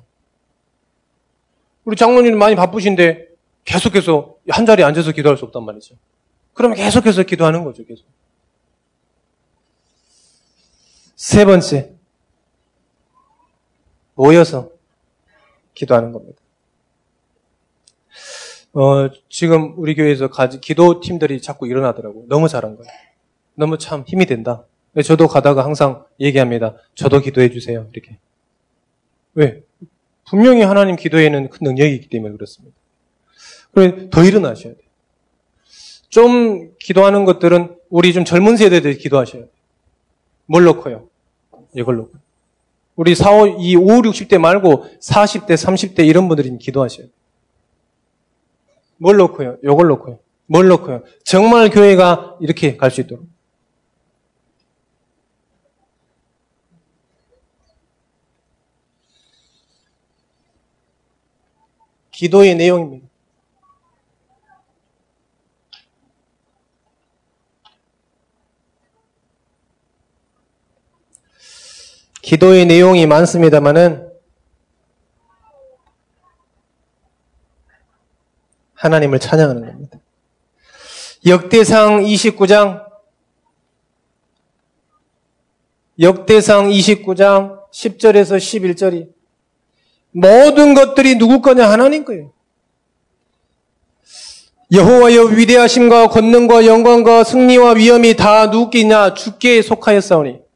우리 1.84 1.96
장로님 1.96 2.38
많이 2.38 2.56
바쁘신데 2.56 3.27
계속해서 3.68 4.38
한 4.48 4.66
자리에 4.66 4.86
앉아서 4.86 5.12
기도할 5.12 5.38
수 5.38 5.44
없단 5.44 5.64
말이죠. 5.64 5.96
그러면 6.54 6.78
계속해서 6.78 7.24
기도하는 7.24 7.66
거죠, 7.66 7.86
계속. 7.86 8.06
세 11.16 11.44
번째. 11.44 11.94
모여서 14.16 14.72
기도하는 15.74 16.14
겁니다. 16.14 16.40
어, 18.74 19.10
지금 19.28 19.74
우리 19.78 19.96
교회에서 19.96 20.30
기도 20.62 21.02
팀들이 21.02 21.42
자꾸 21.42 21.68
일어나더라고요. 21.68 22.26
너무 22.30 22.48
잘한 22.48 22.78
거예요. 22.78 22.90
너무 23.56 23.78
참 23.78 24.06
힘이 24.08 24.26
된다. 24.26 24.64
저도 25.04 25.28
가다가 25.28 25.66
항상 25.66 26.06
얘기합니다. 26.22 26.76
저도 26.96 27.20
기도해 27.20 27.52
주세요. 27.52 27.90
이렇게. 27.92 28.18
왜? 29.34 29.62
분명히 30.26 30.62
하나님 30.62 30.96
기도에는 30.96 31.50
큰 31.50 31.60
능력이 31.62 31.94
있기 31.96 32.10
때문에 32.10 32.34
그렇습니다. 32.34 32.77
더 34.10 34.24
일어나셔야 34.24 34.74
돼요. 34.74 34.88
좀 36.10 36.74
기도하는 36.80 37.26
것들은 37.26 37.76
우리 37.90 38.14
좀 38.14 38.26
젊은 38.26 38.58
세대들 38.58 38.98
기도하셔야 38.98 39.44
돼요. 39.44 39.52
뭘 40.46 40.64
넣고요? 40.64 41.10
이걸 41.76 41.98
넣고. 41.98 42.14
우리 42.96 43.14
4, 43.14 43.32
5, 43.32 43.48
2, 43.60 43.76
5, 43.76 43.86
60대 43.86 44.40
말고 44.40 44.86
40대, 45.00 45.54
30대 45.54 46.08
이런 46.08 46.28
분들이 46.28 46.58
기도하셔야 46.58 47.06
돼요. 47.06 47.14
뭘 48.98 49.18
넣고요? 49.18 49.58
이걸 49.64 49.88
넣고요. 49.90 50.20
뭘 50.48 50.68
넣고요? 50.70 51.04
정말 51.24 51.70
교회가 51.70 52.38
이렇게 52.42 52.78
갈 52.78 52.90
수 52.90 53.02
있도록. 53.02 53.26
기도의 62.12 62.56
내용입니다. 62.56 63.07
기도의 72.28 72.66
내용이 72.66 73.06
많습니다만은 73.06 74.06
하나님을 78.74 79.20
찬양하는 79.20 79.66
겁니다. 79.66 79.98
역대상 81.26 82.02
29장 82.02 82.84
역대상 86.02 86.68
29장 86.68 87.62
10절에서 87.72 88.36
11절이 88.36 89.10
모든 90.12 90.74
것들이 90.74 91.18
누구 91.18 91.40
거냐 91.40 91.70
하나님 91.70 92.04
거예요. 92.04 92.34
여호와여 94.74 95.28
위대하심과 95.28 96.10
권능과 96.10 96.66
영광과 96.66 97.24
승리와 97.24 97.76
위엄이 97.76 98.18
다 98.18 98.48
누구끼냐 98.48 99.14
주께 99.14 99.62
속하였사오니 99.62 100.47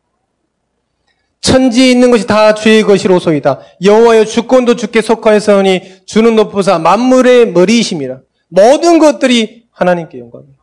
천지에 1.42 1.90
있는 1.92 2.12
것이 2.12 2.28
다 2.28 2.54
주의 2.54 2.84
것이로소이다. 2.84 3.60
여호와여 3.84 4.26
주권도 4.26 4.76
주께 4.76 5.02
속하였사오니 5.02 6.06
주는 6.06 6.36
높으사 6.36 6.78
만물의 6.80 7.52
머리이심이라. 7.52 8.20
모든 8.50 9.00
것들이 9.00 9.66
하나님께 9.72 10.20
영광이에요. 10.20 10.54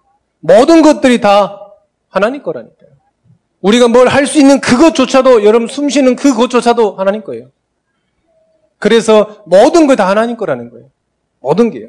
모든 0.41 0.83
것들이 0.83 1.21
다 1.21 1.61
하나님 2.09 2.43
거라니까요. 2.43 2.91
우리가 3.61 3.89
뭘 3.89 4.07
할 4.09 4.27
수 4.27 4.39
있는 4.39 4.61
그것조차도 4.61 5.45
여러분 5.45 5.67
숨 5.67 5.89
쉬는 5.89 6.15
그것조차도 6.15 6.95
하나님 6.97 7.25
거예요. 7.25 7.49
그래서 8.79 9.43
모든 9.47 9.89
거 9.89 9.97
다 9.97 10.09
하나님 10.09 10.37
거라는 10.37 10.71
거예요. 10.71 10.87
모든 11.41 11.71
게요. 11.71 11.89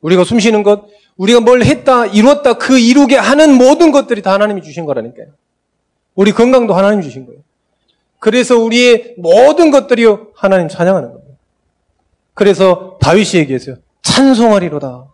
우리가 0.00 0.24
숨 0.24 0.40
쉬는 0.40 0.62
것, 0.62 0.84
우리가 1.18 1.40
뭘 1.40 1.62
했다, 1.62 2.06
이뤘다, 2.06 2.54
그 2.54 2.78
이루게 2.78 3.16
하는 3.16 3.52
모든 3.52 3.92
것들이 3.92 4.22
다 4.22 4.32
하나님이 4.32 4.62
주신 4.62 4.86
거라니까요. 4.86 5.26
우리 6.14 6.32
건강도 6.32 6.72
하나님 6.72 7.02
주신 7.02 7.26
거예요. 7.26 7.40
그래서 8.20 8.58
우리의 8.58 9.14
모든 9.16 9.70
것들이 9.70 10.04
하나님 10.34 10.68
찬양하는 10.68 11.08
거예요. 11.08 11.36
그래서 12.34 12.98
다윗이 13.00 13.40
얘기했어요. 13.40 13.76
찬송하리로다. 14.02 15.06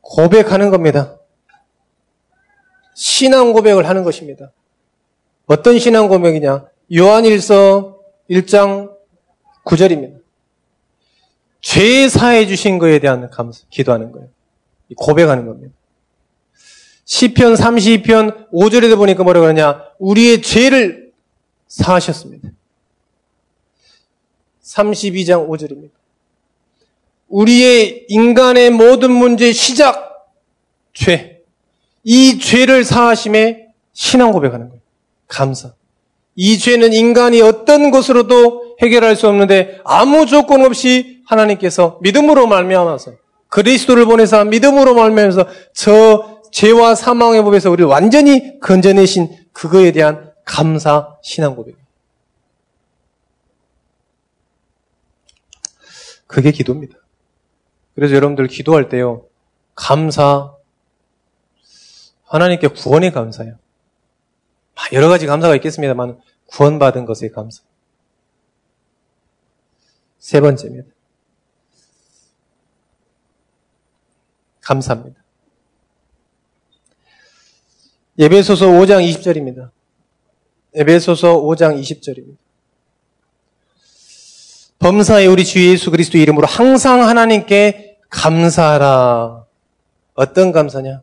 고백하는 0.00 0.70
겁니다. 0.70 1.16
신앙 2.94 3.52
고백을 3.52 3.88
하는 3.88 4.02
것입니다. 4.02 4.52
어떤 5.46 5.78
신앙 5.78 6.08
고백이냐? 6.08 6.66
요한일서 6.94 7.98
1장 8.30 8.92
9절입니다. 9.64 10.20
죄 11.60 12.08
사해 12.08 12.46
주신 12.46 12.78
거에 12.78 12.98
대한 12.98 13.30
감사, 13.30 13.64
기도하는 13.70 14.12
거예요. 14.12 14.28
고백하는 14.96 15.46
겁니다. 15.46 15.74
시편 17.04 17.54
32편 17.54 18.50
5절에도 18.50 18.96
보니까 18.96 19.24
뭐라고 19.24 19.46
하냐? 19.46 19.82
우리의 19.98 20.42
죄를 20.42 21.12
사하셨습니다. 21.68 22.48
32장 24.62 25.48
5절입니다. 25.48 25.90
우리의 27.28 28.06
인간의 28.08 28.70
모든 28.70 29.10
문제의 29.10 29.52
시작, 29.52 30.28
죄. 30.92 31.42
이 32.04 32.38
죄를 32.38 32.84
사하심에 32.84 33.68
신앙 33.92 34.32
고백하는 34.32 34.68
거예요. 34.68 34.80
감사. 35.26 35.72
이 36.36 36.58
죄는 36.58 36.92
인간이 36.92 37.40
어떤 37.40 37.90
것으로도 37.90 38.76
해결할 38.82 39.16
수 39.16 39.28
없는데 39.28 39.80
아무 39.84 40.26
조건 40.26 40.64
없이 40.64 41.22
하나님께서 41.26 41.98
믿음으로 42.02 42.46
말미암아서 42.46 43.12
그리스도를 43.48 44.04
보내서 44.04 44.44
믿음으로 44.44 44.94
말미암아서 44.94 45.46
저 45.72 46.33
죄와 46.54 46.94
사망의 46.94 47.42
법에서 47.42 47.68
우리를 47.68 47.86
완전히 47.86 48.60
건져내신 48.60 49.48
그거에 49.52 49.90
대한 49.90 50.32
감사 50.44 51.18
신앙 51.20 51.56
고백. 51.56 51.76
그게 56.28 56.52
기도입니다. 56.52 56.96
그래서 57.96 58.14
여러분들 58.14 58.46
기도할 58.46 58.88
때요. 58.88 59.26
감사 59.74 60.54
하나님께 62.22 62.68
구원에 62.68 63.10
감사해요. 63.10 63.58
여러 64.92 65.08
가지 65.08 65.26
감사가 65.26 65.56
있겠습니다만 65.56 66.20
구원받은 66.46 67.04
것에 67.04 67.30
감사. 67.30 67.64
세 70.20 70.40
번째입니다. 70.40 70.88
감사합니다. 74.60 75.23
예배소서 78.18 78.66
5장 78.66 79.08
20절입니다. 79.10 79.70
예배소서 80.76 81.40
5장 81.40 81.80
20절입니다. 81.80 82.36
범사의 84.78 85.26
우리 85.26 85.44
주 85.44 85.66
예수 85.66 85.90
그리스도 85.90 86.18
이름으로 86.18 86.46
항상 86.46 87.02
하나님께 87.08 87.98
감사하라. 88.10 89.44
어떤 90.14 90.52
감사냐? 90.52 91.02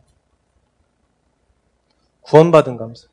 구원받은 2.21 2.77
감사. 2.77 3.07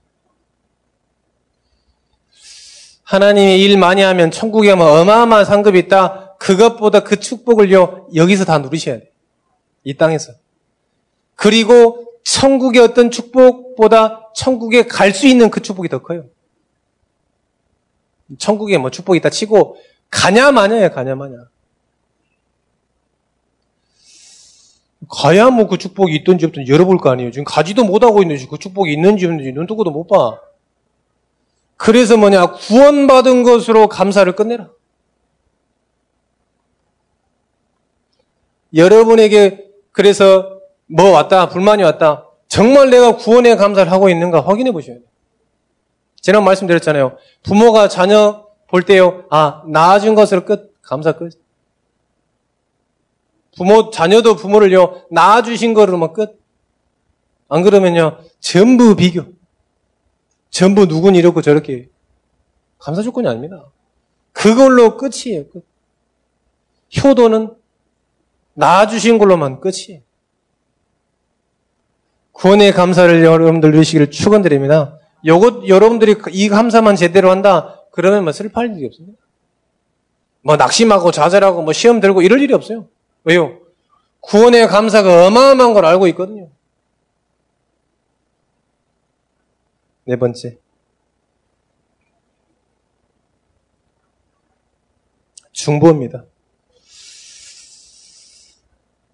하나님이 3.03 3.63
일 3.63 3.79
많이 3.79 4.03
하면 4.03 4.31
천국에 4.31 4.69
가면 4.69 4.87
어마어마한 4.87 5.45
상급이 5.45 5.79
있다. 5.79 6.37
그것보다 6.39 7.01
그 7.01 7.19
축복을요, 7.19 8.09
여기서 8.15 8.45
다 8.45 8.59
누리셔야 8.59 8.99
돼요. 8.99 9.11
이 9.83 9.95
땅에서. 9.95 10.35
그리고 11.35 12.08
천국의 12.35 12.83
어떤 12.83 13.11
축복보다 13.11 14.31
천국에 14.35 14.87
갈 14.87 15.13
수 15.13 15.27
있는 15.27 15.51
그 15.51 15.63
축복이 15.63 15.89
더 15.89 16.03
커요. 16.03 16.27
천국에 18.39 18.77
뭐 18.77 18.91
축복이 18.91 19.19
있다 19.19 19.31
치고 19.31 19.79
가냐 20.11 20.53
마냐예요, 20.53 20.91
가냐 20.91 21.15
마냐. 21.15 21.37
가야 25.09 25.49
뭐 25.49 25.69
그 25.69 25.79
축복이 25.79 26.15
있든지 26.17 26.45
없든지 26.45 26.71
열어볼 26.71 26.99
거 26.99 27.11
아니에요. 27.11 27.31
지금 27.31 27.45
가지도 27.45 27.85
못하고 27.85 28.21
있는지 28.21 28.47
그 28.47 28.59
축복이 28.59 28.93
있는지 28.93 29.25
없는지 29.25 29.53
눈 29.53 29.67
뜨고도 29.67 29.91
못 29.91 30.07
봐. 30.07 30.39
그래서 31.77 32.17
뭐냐, 32.19 32.53
구원받은 32.53 33.45
것으로 33.45 33.89
감사를 33.89 34.31
끝내라. 34.35 34.69
여러분에게 38.75 39.71
그래서 39.93 40.58
뭐 40.89 41.11
왔다, 41.11 41.49
불만이 41.49 41.83
왔다. 41.83 42.25
정말 42.49 42.91
내가 42.91 43.17
구원에 43.17 43.57
감사를 43.57 43.91
하고 43.93 44.09
있는가 44.09 44.41
확인해 44.41 44.73
보셔야 44.73 44.97
돼요. 44.97 45.07
지난 46.21 46.45
말씀드렸잖아요. 46.45 47.17
부모가 47.43 47.89
자녀 47.89 48.47
볼 48.69 48.83
때요, 48.83 49.25
아, 49.31 49.63
낳아준 49.67 50.15
것을 50.15 50.45
끝, 50.45 50.75
감사 50.83 51.13
끝. 51.13 51.41
부모, 53.57 53.91
자녀도 53.91 54.37
부모를요, 54.37 55.07
낳아주신 55.11 55.75
거로만 55.75 56.13
끝. 56.13 56.41
안 57.49 57.63
그러면요, 57.63 58.19
전부 58.41 58.95
비교. 58.95 59.25
전부 60.51 60.87
누군 60.87 61.15
이렇고 61.15 61.43
저렇게. 61.43 61.89
감사 62.79 63.03
조건이 63.03 63.29
아닙니다. 63.29 63.65
그걸로 64.33 64.97
끝이에요, 64.97 65.49
끝. 65.49 65.67
효도는 67.03 67.55
낳아주신 68.55 69.19
걸로만 69.19 69.61
끝이에요. 69.61 70.03
구원의 72.39 72.73
감사를 72.73 73.25
여러분들 73.25 73.73
누리시기를 73.73 74.13
축원드립니다. 74.13 74.99
요것 75.27 75.67
여러분들이 75.67 76.17
이 76.31 76.49
감사만 76.49 76.95
제대로 76.95 77.31
한다. 77.31 77.83
그러면 77.91 78.23
뭐 78.23 78.33
슬퍼할 78.33 78.77
일이 78.77 78.87
없습니다. 78.87 79.21
뭐 80.43 80.57
낙심하고 80.57 81.11
좌절하고 81.11 81.63
뭐 81.63 81.73
시험 81.73 81.99
들고 81.99 82.23
이럴 82.23 82.41
일이 82.41 82.55
없어요. 82.55 82.87
왜요? 83.25 83.59
구원의 84.21 84.69
감사가 84.69 85.27
어마어마한 85.27 85.75
걸 85.75 85.85
알고 85.85 86.07
있거든요. 86.09 86.49
네 90.05 90.17
번째. 90.17 90.59
중보입니다. 95.51 96.25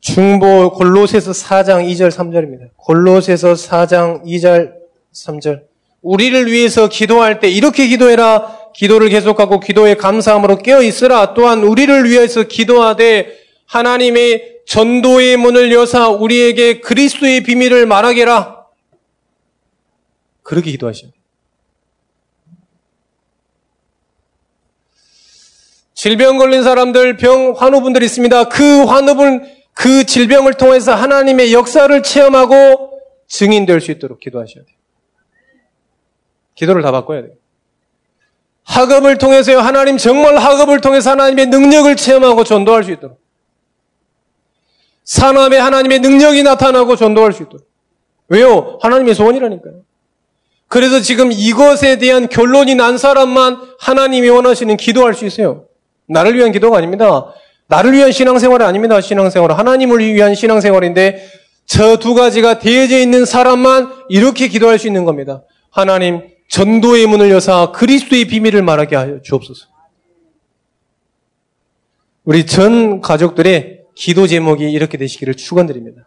중보 0.04 0.70
골로새서 0.70 1.32
4장 1.32 1.90
2절 1.90 2.10
3절입니다. 2.10 2.68
골로새서 2.76 3.54
4장 3.54 4.22
2절 4.26 4.74
3절. 5.14 5.62
우리를 6.02 6.52
위해서 6.52 6.88
기도할 6.88 7.40
때 7.40 7.48
이렇게 7.48 7.86
기도해라. 7.86 8.70
기도를 8.74 9.08
계속하고 9.08 9.60
기도에 9.60 9.94
감사함으로 9.94 10.58
깨어 10.58 10.82
있으라. 10.82 11.32
또한 11.32 11.62
우리를 11.62 12.04
위해서 12.10 12.42
기도하되 12.42 13.34
하나님의 13.64 14.58
전도의 14.66 15.38
문을 15.38 15.72
여사 15.72 16.10
우리에게 16.10 16.80
그리스도의 16.80 17.42
비밀을 17.42 17.86
말하게라. 17.86 18.62
그렇게 20.42 20.70
기도하셔야 20.70 21.10
돼요. 21.10 21.20
질병 25.94 26.36
걸린 26.36 26.62
사람들, 26.62 27.16
병, 27.16 27.54
환우분들 27.56 28.02
있습니다. 28.02 28.50
그 28.50 28.82
환우분, 28.82 29.63
그 29.74 30.04
질병을 30.04 30.54
통해서 30.54 30.94
하나님의 30.94 31.52
역사를 31.52 32.02
체험하고 32.02 33.00
증인될 33.26 33.80
수 33.80 33.90
있도록 33.90 34.20
기도하셔야 34.20 34.64
돼요. 34.64 34.76
기도를 36.54 36.82
다 36.82 36.92
바꿔야 36.92 37.22
돼요. 37.22 37.32
학업을 38.62 39.18
통해서요, 39.18 39.58
하나님 39.58 39.98
정말 39.98 40.36
학업을 40.36 40.80
통해서 40.80 41.10
하나님의 41.10 41.46
능력을 41.46 41.94
체험하고 41.96 42.44
전도할 42.44 42.84
수 42.84 42.92
있도록. 42.92 43.20
산업에 45.04 45.58
하나님의 45.58 45.98
능력이 46.00 46.42
나타나고 46.44 46.96
전도할 46.96 47.32
수 47.32 47.42
있도록. 47.42 47.68
왜요? 48.28 48.78
하나님의 48.80 49.14
소원이라니까요. 49.14 49.82
그래서 50.68 51.00
지금 51.00 51.30
이것에 51.30 51.98
대한 51.98 52.28
결론이 52.28 52.74
난 52.74 52.96
사람만 52.96 53.60
하나님이 53.78 54.30
원하시는 54.30 54.76
기도할 54.76 55.14
수 55.14 55.26
있어요. 55.26 55.66
나를 56.06 56.34
위한 56.36 56.52
기도가 56.52 56.78
아닙니다. 56.78 57.34
나를 57.68 57.92
위한 57.92 58.12
신앙생활이 58.12 58.62
아닙니다. 58.64 59.00
신앙생활. 59.00 59.52
하나님을 59.52 60.00
위한 60.00 60.34
신앙생활인데 60.34 61.26
저 61.66 61.96
두 61.96 62.14
가지가 62.14 62.58
되어져 62.58 62.98
있는 62.98 63.24
사람만 63.24 64.04
이렇게 64.08 64.48
기도할 64.48 64.78
수 64.78 64.86
있는 64.86 65.04
겁니다. 65.04 65.42
하나님, 65.70 66.28
전도의 66.48 67.06
문을 67.06 67.30
여사 67.30 67.72
그리스도의 67.72 68.26
비밀을 68.26 68.62
말하게 68.62 68.96
하여 68.96 69.22
주옵소서. 69.22 69.66
우리 72.24 72.46
전 72.46 73.00
가족들의 73.00 73.82
기도 73.94 74.26
제목이 74.26 74.70
이렇게 74.70 74.98
되시기를 74.98 75.34
축원드립니다. 75.34 76.06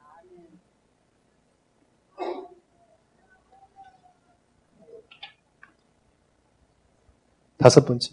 다섯 7.58 7.86
번째. 7.86 8.12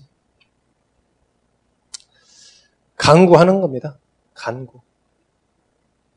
강구하는 2.97 3.61
겁니다. 3.61 3.99
간구. 4.35 4.81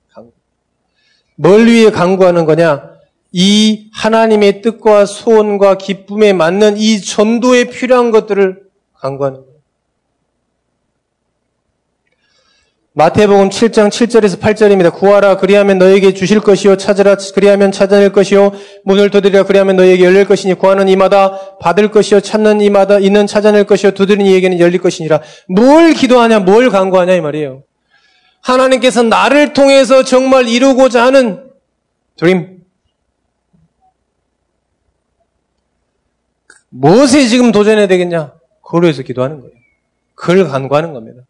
간구. 0.09 0.31
뭘 1.35 1.67
위해 1.67 1.91
강구하는 1.91 2.45
거냐? 2.45 2.97
이 3.31 3.89
하나님의 3.93 4.61
뜻과 4.61 5.05
소원과 5.05 5.77
기쁨에 5.77 6.33
맞는 6.33 6.77
이 6.77 7.01
전도에 7.01 7.65
필요한 7.65 8.11
것들을 8.11 8.69
강구하는 8.93 9.41
거예요. 9.41 9.57
마태복음 12.97 13.49
7장 13.49 13.89
7절에서 13.89 14.39
8절입니다. 14.39 14.91
구하라 14.91 15.37
그리하면 15.37 15.77
너에게 15.77 16.15
주실 16.15 16.39
것이요 16.39 16.77
찾으라 16.77 17.15
그리하면 17.35 17.71
찾아낼 17.71 18.11
것이요 18.11 18.53
문을 18.85 19.11
두드리라 19.11 19.43
그리하면 19.43 19.75
너에게 19.75 20.03
열릴 20.03 20.25
것이니 20.25 20.55
구하는 20.55 20.87
이마다 20.87 21.57
받을 21.59 21.91
것이요 21.91 22.21
찾는 22.21 22.59
이마다 22.61 22.97
있는 22.97 23.27
찾아낼 23.27 23.65
것이요 23.65 23.91
두드리는 23.91 24.25
이에게는 24.25 24.59
열릴 24.59 24.81
것이니라. 24.81 25.21
뭘 25.47 25.93
기도하냐 25.93 26.39
뭘 26.39 26.71
간구하냐 26.71 27.13
이 27.13 27.21
말이에요. 27.21 27.61
하나님께서 28.41 29.03
나를 29.03 29.53
통해서 29.53 30.01
정말 30.01 30.47
이루고자 30.47 31.05
하는 31.05 31.51
드림 32.17 32.61
무엇에 36.69 37.27
지금 37.27 37.51
도전해야 37.51 37.85
되겠냐? 37.85 38.33
그걸 38.63 38.85
위해서 38.85 39.03
기도하는 39.03 39.41
거예요. 39.41 39.53
그걸 40.15 40.47
간구하는 40.47 40.93
겁니다. 40.93 41.21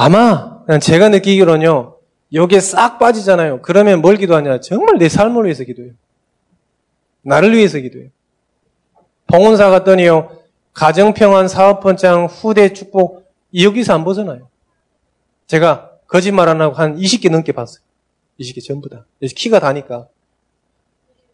아마 0.00 0.60
제가 0.80 1.08
느끼기로는요. 1.08 1.96
여기에 2.32 2.60
싹 2.60 3.00
빠지잖아요. 3.00 3.62
그러면 3.62 4.00
뭘 4.00 4.16
기도하냐? 4.16 4.60
정말 4.60 4.96
내 4.96 5.08
삶을 5.08 5.42
위해서 5.44 5.64
기도해요. 5.64 5.92
나를 7.22 7.52
위해서 7.56 7.78
기도해요. 7.80 8.10
봉헌사 9.26 9.70
갔더니요. 9.70 10.38
가정평안 10.72 11.48
사업번장 11.48 12.26
후대 12.26 12.72
축복 12.72 13.28
여기서 13.52 13.92
안 13.92 14.04
벗어나요. 14.04 14.48
제가 15.48 15.90
거짓말 16.06 16.48
안 16.48 16.60
하고 16.60 16.76
한 16.76 16.96
20개 16.96 17.28
넘게 17.28 17.50
봤어요. 17.50 17.82
20개 18.38 18.64
전부 18.64 18.88
다. 18.88 19.04
키가 19.20 19.58
다니까. 19.58 20.06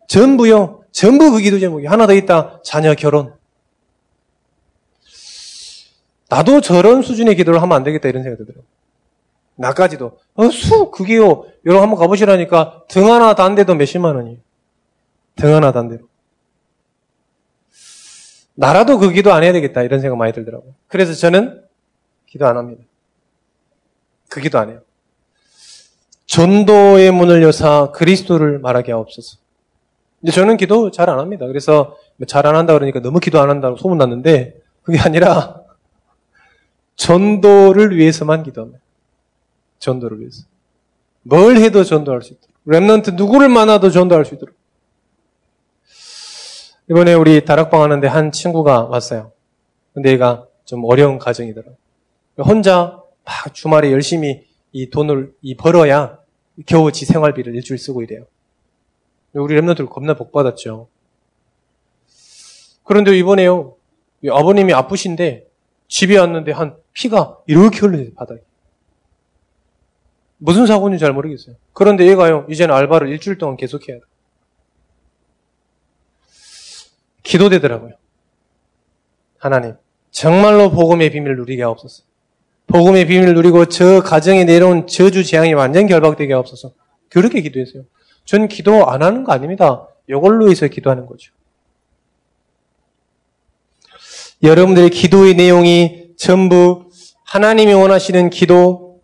전부요. 0.08 0.84
전부 0.90 1.32
그 1.32 1.40
기도 1.40 1.58
제목이 1.58 1.84
하나 1.84 2.06
더 2.06 2.14
있다. 2.14 2.62
자녀 2.64 2.94
결혼. 2.94 3.34
나도 6.34 6.60
저런 6.60 7.02
수준의 7.02 7.36
기도를 7.36 7.62
하면 7.62 7.76
안 7.76 7.84
되겠다 7.84 8.08
이런 8.08 8.24
생각이 8.24 8.38
들더라고요. 8.38 8.66
나까지도. 9.54 10.18
어, 10.34 10.50
수, 10.50 10.90
그게요. 10.90 11.44
여러분 11.64 11.82
한번 11.82 11.98
가보시라니까 12.00 12.82
등 12.88 13.12
하나 13.12 13.36
단데도 13.36 13.76
몇십만 13.76 14.16
원이에요. 14.16 14.38
등 15.36 15.54
하나 15.54 15.70
단데로. 15.70 16.08
나라도 18.54 18.98
그 18.98 19.12
기도 19.12 19.32
안 19.32 19.44
해야 19.44 19.52
되겠다 19.52 19.82
이런 19.82 20.00
생각 20.00 20.16
많이 20.16 20.32
들더라고요. 20.32 20.74
그래서 20.88 21.12
저는 21.12 21.62
기도 22.26 22.46
안 22.48 22.56
합니다. 22.56 22.82
그 24.28 24.40
기도 24.40 24.58
안 24.58 24.70
해요. 24.70 24.80
전도의 26.26 27.12
문을 27.12 27.44
여사 27.44 27.92
그리스도를 27.92 28.58
말하게 28.58 28.90
하옵소서. 28.90 29.38
근데 30.20 30.32
저는 30.32 30.56
기도 30.56 30.90
잘 30.90 31.08
안 31.08 31.20
합니다. 31.20 31.46
그래서 31.46 31.96
잘 32.26 32.44
안 32.46 32.56
한다 32.56 32.72
그러니까 32.72 32.98
너무 32.98 33.20
기도 33.20 33.40
안 33.40 33.50
한다고 33.50 33.76
소문났는데 33.76 34.60
그게 34.82 34.98
아니라 34.98 35.63
전도를 36.96 37.96
위해서만 37.96 38.42
기도합니다. 38.42 38.80
전도를 39.78 40.20
위해서. 40.20 40.44
뭘 41.22 41.56
해도 41.56 41.84
전도할 41.84 42.22
수 42.22 42.32
있도록. 42.32 42.54
랩런트 42.66 43.14
누구를 43.14 43.48
만나도 43.48 43.90
전도할 43.90 44.24
수 44.24 44.34
있도록. 44.34 44.54
이번에 46.90 47.14
우리 47.14 47.44
다락방 47.44 47.82
하는데 47.82 48.06
한 48.06 48.30
친구가 48.30 48.84
왔어요. 48.84 49.32
근데 49.92 50.10
얘가 50.10 50.46
좀 50.64 50.84
어려운 50.84 51.18
가정이더라. 51.18 51.70
혼자 52.38 53.00
막 53.24 53.54
주말에 53.54 53.90
열심히 53.92 54.46
이 54.72 54.90
돈을 54.90 55.34
이 55.40 55.56
벌어야 55.56 56.18
겨우 56.66 56.92
지 56.92 57.06
생활비를 57.06 57.54
일주일 57.54 57.78
쓰고 57.78 58.02
이래요. 58.02 58.26
우리 59.32 59.56
랩런트를 59.56 59.88
겁나 59.88 60.14
복 60.14 60.32
받았죠. 60.32 60.88
그런데 62.82 63.16
이번에요. 63.16 63.76
아버님이 64.30 64.72
아프신데 64.72 65.46
집에 65.88 66.18
왔는데 66.18 66.52
한 66.52 66.76
피가 66.94 67.38
이렇게 67.46 67.80
흘러요, 67.80 68.14
바닥에. 68.14 68.40
무슨 70.38 70.66
사고인지 70.66 70.98
잘 70.98 71.12
모르겠어요. 71.12 71.56
그런데 71.72 72.06
얘가요, 72.06 72.46
이제는 72.48 72.74
알바를 72.74 73.08
일주일 73.08 73.38
동안 73.38 73.56
계속 73.56 73.88
해야 73.88 73.98
돼. 73.98 74.04
기도되더라고요. 77.22 77.94
하나님, 79.38 79.74
정말로 80.10 80.70
복음의 80.70 81.10
비밀을 81.10 81.36
누리게 81.36 81.62
하옵소서. 81.62 82.04
복음의 82.66 83.06
비밀을 83.06 83.34
누리고 83.34 83.66
저 83.66 84.00
가정에 84.00 84.44
내려온 84.44 84.86
저주 84.86 85.24
재앙이 85.24 85.52
완전 85.54 85.86
결박되게 85.86 86.32
하옵소서. 86.32 86.72
그렇게 87.08 87.40
기도했어요. 87.40 87.84
전 88.24 88.48
기도 88.48 88.88
안 88.88 89.02
하는 89.02 89.24
거 89.24 89.32
아닙니다. 89.32 89.88
이걸로 90.08 90.50
해서 90.50 90.66
기도하는 90.68 91.06
거죠. 91.06 91.32
여러분들의 94.42 94.90
기도의 94.90 95.34
내용이 95.34 96.03
전부 96.24 96.90
하나님이 97.26 97.74
원하시는 97.74 98.30
기도가 98.30 98.94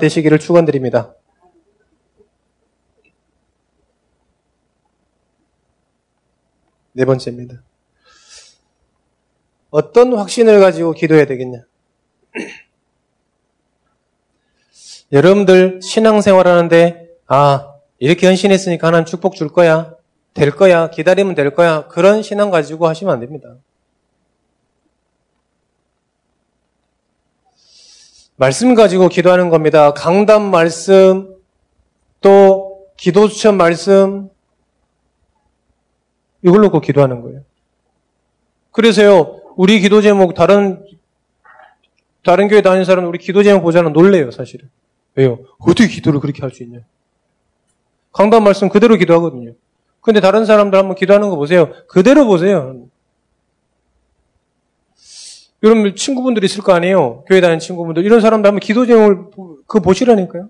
되시기를 0.00 0.38
축원드립니다. 0.38 1.12
네 6.92 7.04
번째입니다. 7.04 7.64
어떤 9.70 10.14
확신을 10.14 10.60
가지고 10.60 10.92
기도해야 10.92 11.26
되겠냐? 11.26 11.64
여러분들 15.10 15.80
신앙생활 15.82 16.46
하는데 16.46 17.08
아 17.26 17.72
이렇게 17.98 18.28
헌신했으니까 18.28 18.86
하나님 18.86 19.04
축복 19.04 19.34
줄 19.34 19.48
거야 19.48 19.96
될 20.32 20.52
거야 20.52 20.90
기다리면 20.90 21.34
될 21.34 21.56
거야 21.56 21.88
그런 21.88 22.22
신앙 22.22 22.52
가지고 22.52 22.86
하시면 22.86 23.12
안 23.12 23.18
됩니다. 23.18 23.56
말씀 28.38 28.76
가지고 28.76 29.08
기도하는 29.08 29.50
겁니다. 29.50 29.92
강단 29.92 30.48
말씀, 30.48 31.34
또 32.20 32.86
기도 32.96 33.26
수천 33.26 33.56
말씀, 33.56 34.30
이걸 36.42 36.60
놓고 36.60 36.80
기도하는 36.80 37.20
거예요. 37.20 37.42
그래서요, 38.70 39.40
우리 39.56 39.80
기도 39.80 40.00
제목, 40.00 40.34
다른, 40.34 40.84
다른 42.24 42.46
교회 42.46 42.62
다니는 42.62 42.84
사람은 42.84 43.08
우리 43.08 43.18
기도 43.18 43.42
제목 43.42 43.62
보자는 43.62 43.92
놀래요, 43.92 44.30
사실은. 44.30 44.70
왜요? 45.16 45.40
어떻게 45.58 45.88
기도를 45.88 46.20
그렇게 46.20 46.40
할 46.42 46.52
수 46.52 46.62
있냐? 46.62 46.78
강단 48.12 48.44
말씀 48.44 48.68
그대로 48.68 48.94
기도하거든요. 48.96 49.54
근데 50.00 50.20
다른 50.20 50.44
사람들 50.44 50.78
한번 50.78 50.94
기도하는 50.94 51.28
거 51.28 51.34
보세요. 51.34 51.72
그대로 51.88 52.24
보세요. 52.24 52.86
여러분 55.62 55.94
친구분들 55.94 56.44
있을 56.44 56.62
거 56.62 56.72
아니에요? 56.72 57.24
교회 57.26 57.40
다니는 57.40 57.58
친구분들. 57.58 58.04
이런 58.04 58.20
사람들 58.20 58.46
한번 58.48 58.60
기도 58.60 58.86
제목을 58.86 59.26
그 59.66 59.80
보시라니까요. 59.80 60.48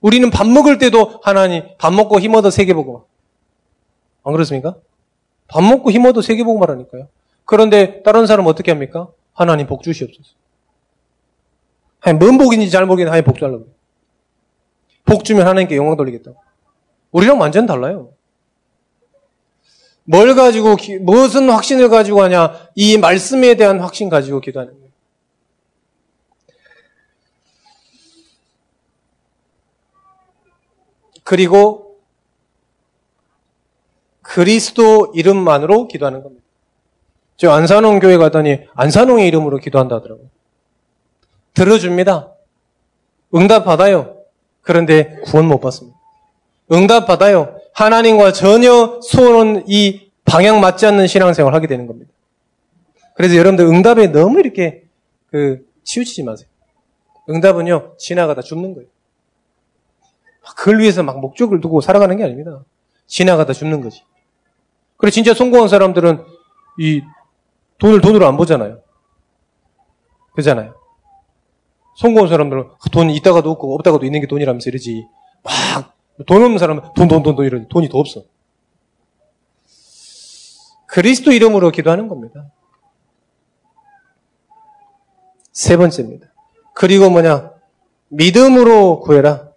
우리는 0.00 0.30
밥 0.30 0.46
먹을 0.46 0.78
때도 0.78 1.20
하나님 1.22 1.64
밥 1.78 1.92
먹고 1.92 2.20
힘 2.20 2.34
얻어 2.34 2.50
세개 2.50 2.74
보고 2.74 3.06
안 4.24 4.32
그렇습니까? 4.32 4.76
밥 5.48 5.62
먹고 5.62 5.90
힘 5.90 6.04
얻어 6.06 6.22
세개 6.22 6.44
보고 6.44 6.58
말하니까요. 6.58 7.08
그런데 7.44 8.02
다른 8.02 8.26
사람은 8.26 8.50
어떻게 8.50 8.70
합니까? 8.70 9.08
하나님 9.32 9.66
복 9.66 9.82
주시옵소서. 9.82 10.34
하나님 12.00 12.18
뭔 12.18 12.38
복인지 12.38 12.70
잘 12.70 12.86
모르겠는데 12.86 13.10
하나님 13.10 13.24
복 13.24 13.40
달라고. 13.40 13.66
복 15.04 15.24
주면 15.24 15.46
하나님께 15.46 15.76
영광 15.76 15.96
돌리겠다고. 15.96 16.36
우리랑 17.12 17.40
완전 17.40 17.64
달라요. 17.66 18.10
뭘 20.10 20.34
가지고, 20.34 20.76
무슨 21.02 21.50
확신을 21.50 21.90
가지고 21.90 22.22
하냐? 22.22 22.70
이 22.74 22.96
말씀에 22.96 23.56
대한 23.56 23.78
확신 23.78 24.08
가지고 24.08 24.40
기도하는 24.40 24.72
거예요. 24.72 24.88
그리고 31.24 31.98
그리스도 34.22 35.12
이름만으로 35.14 35.88
기도하는 35.88 36.22
겁니다. 36.22 36.42
저 37.36 37.50
안산홍 37.50 37.98
교회 37.98 38.16
가더니 38.16 38.60
안산홍의 38.74 39.28
이름으로 39.28 39.58
기도한다 39.58 39.96
하더라고요. 39.96 40.26
들어줍니다. 41.52 42.32
응답 43.34 43.66
받아요. 43.66 44.16
그런데 44.62 45.20
구원 45.24 45.48
못 45.48 45.60
받습니다. 45.60 45.98
응답 46.72 47.06
받아요. 47.06 47.57
하나님과 47.78 48.32
전혀 48.32 48.98
소원 49.02 49.62
이 49.68 50.10
방향 50.24 50.60
맞지 50.60 50.84
않는 50.86 51.06
신앙생활 51.06 51.52
을 51.52 51.56
하게 51.56 51.68
되는 51.68 51.86
겁니다. 51.86 52.10
그래서 53.14 53.36
여러분들 53.36 53.66
응답에 53.66 54.08
너무 54.08 54.40
이렇게 54.40 54.82
그 55.30 55.64
치우치지 55.84 56.24
마세요. 56.24 56.48
응답은요 57.30 57.94
지나가다 57.96 58.42
죽는 58.42 58.74
거예요. 58.74 58.88
그걸 60.56 60.80
위해서 60.80 61.04
막 61.04 61.20
목적을 61.20 61.60
두고 61.60 61.80
살아가는 61.80 62.16
게 62.16 62.24
아닙니다. 62.24 62.64
지나가다 63.06 63.52
죽는 63.52 63.80
거지. 63.80 64.02
그리고 64.96 65.12
진짜 65.12 65.32
성공한 65.32 65.68
사람들은 65.68 66.24
이 66.80 67.02
돈을 67.78 68.00
돈으로 68.00 68.26
안 68.26 68.36
보잖아요. 68.36 68.80
그잖아요. 70.32 70.74
성공한 71.96 72.28
사람들은 72.28 72.70
돈 72.90 73.10
있다가도 73.10 73.52
없고 73.52 73.72
없다가도 73.76 74.04
있는 74.04 74.20
게 74.20 74.26
돈이라면서 74.26 74.68
이러지. 74.68 75.06
막 75.44 75.97
돈 76.26 76.42
없는 76.42 76.58
사람은 76.58 76.82
돈, 76.94 77.08
돈, 77.08 77.22
돈, 77.22 77.36
돈 77.36 77.46
이러지. 77.46 77.66
돈이 77.68 77.88
더 77.88 77.98
없어. 77.98 78.22
그리스도 80.86 81.32
이름으로 81.32 81.70
기도하는 81.70 82.08
겁니다. 82.08 82.46
세 85.52 85.76
번째입니다. 85.76 86.26
그리고 86.74 87.10
뭐냐? 87.10 87.52
믿음으로 88.08 89.00
구해라. 89.00 89.48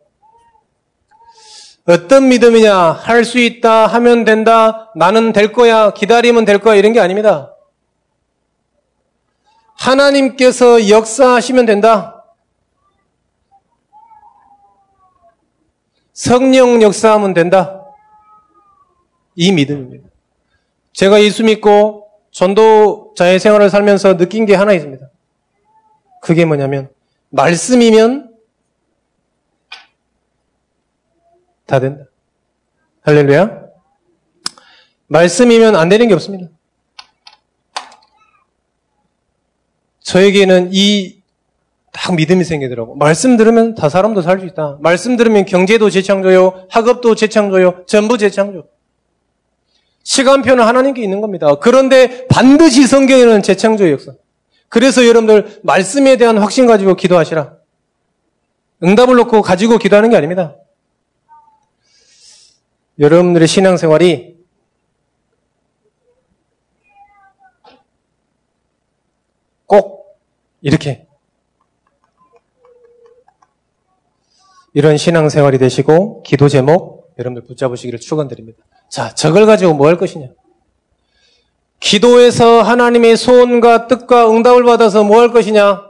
어떤 1.88 2.28
믿음이냐? 2.28 2.91
할 2.91 3.24
수 3.26 3.39
있다, 3.39 3.88
하면 3.88 4.24
된다, 4.24 4.91
나는 4.95 5.34
될 5.34 5.52
거야, 5.52 5.91
기다리면 5.93 6.45
될 6.45 6.60
거야, 6.60 6.76
이런 6.76 6.93
게 6.93 7.00
아닙니다. 7.00 7.56
하나님께서 9.76 10.89
역사하시면 10.89 11.65
된다. 11.65 12.20
성령 16.13 16.82
역사하면 16.82 17.34
된다. 17.34 17.86
이 19.36 19.52
믿음입니다. 19.52 20.10
제가 20.93 21.21
예수 21.24 21.43
믿고 21.43 22.10
전도자의 22.32 23.39
생활을 23.39 23.69
살면서 23.69 24.17
느낀 24.17 24.45
게 24.45 24.56
하나 24.56 24.74
있습니다. 24.74 25.06
그게 26.21 26.45
뭐냐면, 26.45 26.89
말씀이면 27.30 28.36
다 31.65 31.80
된다. 31.80 32.06
할렐루야. 33.02 33.62
말씀이면 35.08 35.76
안 35.76 35.89
되는 35.89 36.08
게 36.08 36.13
없습니다. 36.13 36.50
저에게는 40.02 40.69
이 40.74 41.20
딱 41.91 42.15
믿음이 42.15 42.43
생기더라고. 42.43 42.95
말씀 42.95 43.38
들으면 43.38 43.75
다 43.75 43.89
사람도 43.89 44.21
살 44.21 44.39
수 44.39 44.45
있다. 44.45 44.77
말씀 44.80 45.17
들으면 45.17 45.45
경제도 45.45 45.89
재창조요, 45.89 46.67
학업도 46.69 47.15
재창조요, 47.15 47.86
전부 47.86 48.17
재창조. 48.17 48.67
시간표는 50.04 50.63
하나님께 50.63 51.04
있는 51.04 51.21
겁니다. 51.21 51.56
그런데 51.56 52.27
반드시 52.27 52.88
성경에는 52.88 53.43
재창조의 53.43 53.91
역사. 53.91 54.13
그래서 54.69 55.06
여러분들 55.06 55.60
말씀에 55.63 56.17
대한 56.17 56.38
확신 56.38 56.65
가지고 56.65 56.95
기도하시라. 56.95 57.58
응답을 58.84 59.15
놓고 59.15 59.41
가지고 59.41 59.77
기도하는 59.77 60.10
게 60.10 60.15
아닙니다. 60.15 60.56
여러분들의 62.99 63.47
신앙생활이 63.47 64.38
꼭 69.65 70.17
이렇게 70.62 71.08
이런 74.73 74.97
신앙생활이 74.97 75.57
되시고 75.57 76.23
기도 76.23 76.47
제목 76.47 77.13
여러분들 77.19 77.43
붙잡으시기를 77.47 77.99
축원드립니다. 77.99 78.63
자, 78.89 79.13
저걸 79.13 79.45
가지고 79.45 79.73
뭐 79.73 79.88
할 79.88 79.97
것이냐? 79.97 80.27
기도에서 81.79 82.62
하나님의 82.62 83.17
소원과 83.17 83.88
뜻과 83.88 84.29
응답을 84.31 84.63
받아서 84.63 85.03
뭐 85.03 85.19
할 85.19 85.31
것이냐? 85.31 85.89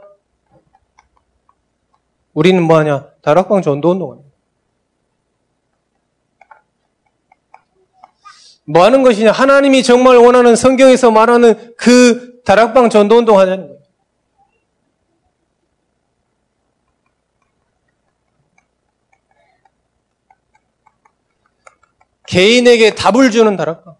우리는 2.34 2.62
뭐 2.62 2.78
하냐? 2.78 3.06
다락방 3.20 3.62
전도 3.62 3.90
운동합니다. 3.90 4.30
뭐 8.64 8.84
하는 8.84 9.02
것이냐? 9.02 9.32
하나님이 9.32 9.82
정말 9.82 10.16
원하는 10.16 10.56
성경에서 10.56 11.10
말하는 11.10 11.74
그 11.76 12.40
다락방 12.44 12.90
전도 12.90 13.18
운동 13.18 13.38
하자는 13.38 13.66
거예요. 13.68 13.81
개인에게 22.32 22.94
답을 22.94 23.30
주는 23.30 23.56
다락방. 23.56 23.94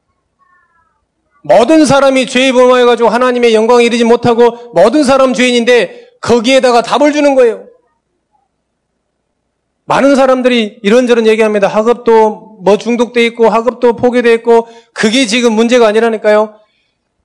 모든 1.42 1.84
사람이 1.84 2.26
죄에 2.26 2.52
범하여가지고 2.52 3.10
하나님의 3.10 3.54
영광에 3.54 3.84
이르지 3.84 4.04
못하고 4.04 4.72
모든 4.72 5.04
사람 5.04 5.34
죄인인데 5.34 6.08
거기에다가 6.22 6.80
답을 6.80 7.12
주는 7.12 7.34
거예요. 7.34 7.66
많은 9.84 10.16
사람들이 10.16 10.78
이런저런 10.82 11.26
얘기합니다. 11.26 11.68
학업도 11.68 12.60
뭐 12.62 12.78
중독돼 12.78 13.26
있고 13.26 13.50
학업도 13.50 13.96
포기돼 13.96 14.32
있고 14.34 14.66
그게 14.94 15.26
지금 15.26 15.52
문제가 15.52 15.86
아니라니까요. 15.88 16.58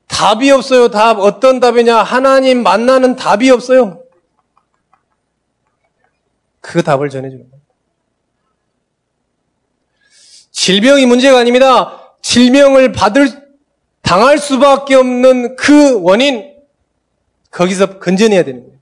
답이 0.07 0.51
없어요. 0.51 0.89
답 0.89 1.19
어떤 1.19 1.61
답이냐? 1.61 1.97
하나님 1.97 2.63
만나는 2.63 3.15
답이 3.15 3.49
없어요. 3.49 4.01
그 6.59 6.83
답을 6.83 7.09
전해주는 7.09 7.49
거예요. 7.49 7.56
질병이 10.57 11.05
문제가 11.05 11.37
아닙니다. 11.37 12.15
질병을 12.23 12.91
받을 12.91 13.29
당할 14.01 14.39
수밖에 14.39 14.95
없는 14.95 15.55
그 15.55 16.01
원인 16.01 16.51
거기서 17.51 17.99
건져내야 17.99 18.43
되는 18.43 18.63
거예요. 18.63 18.77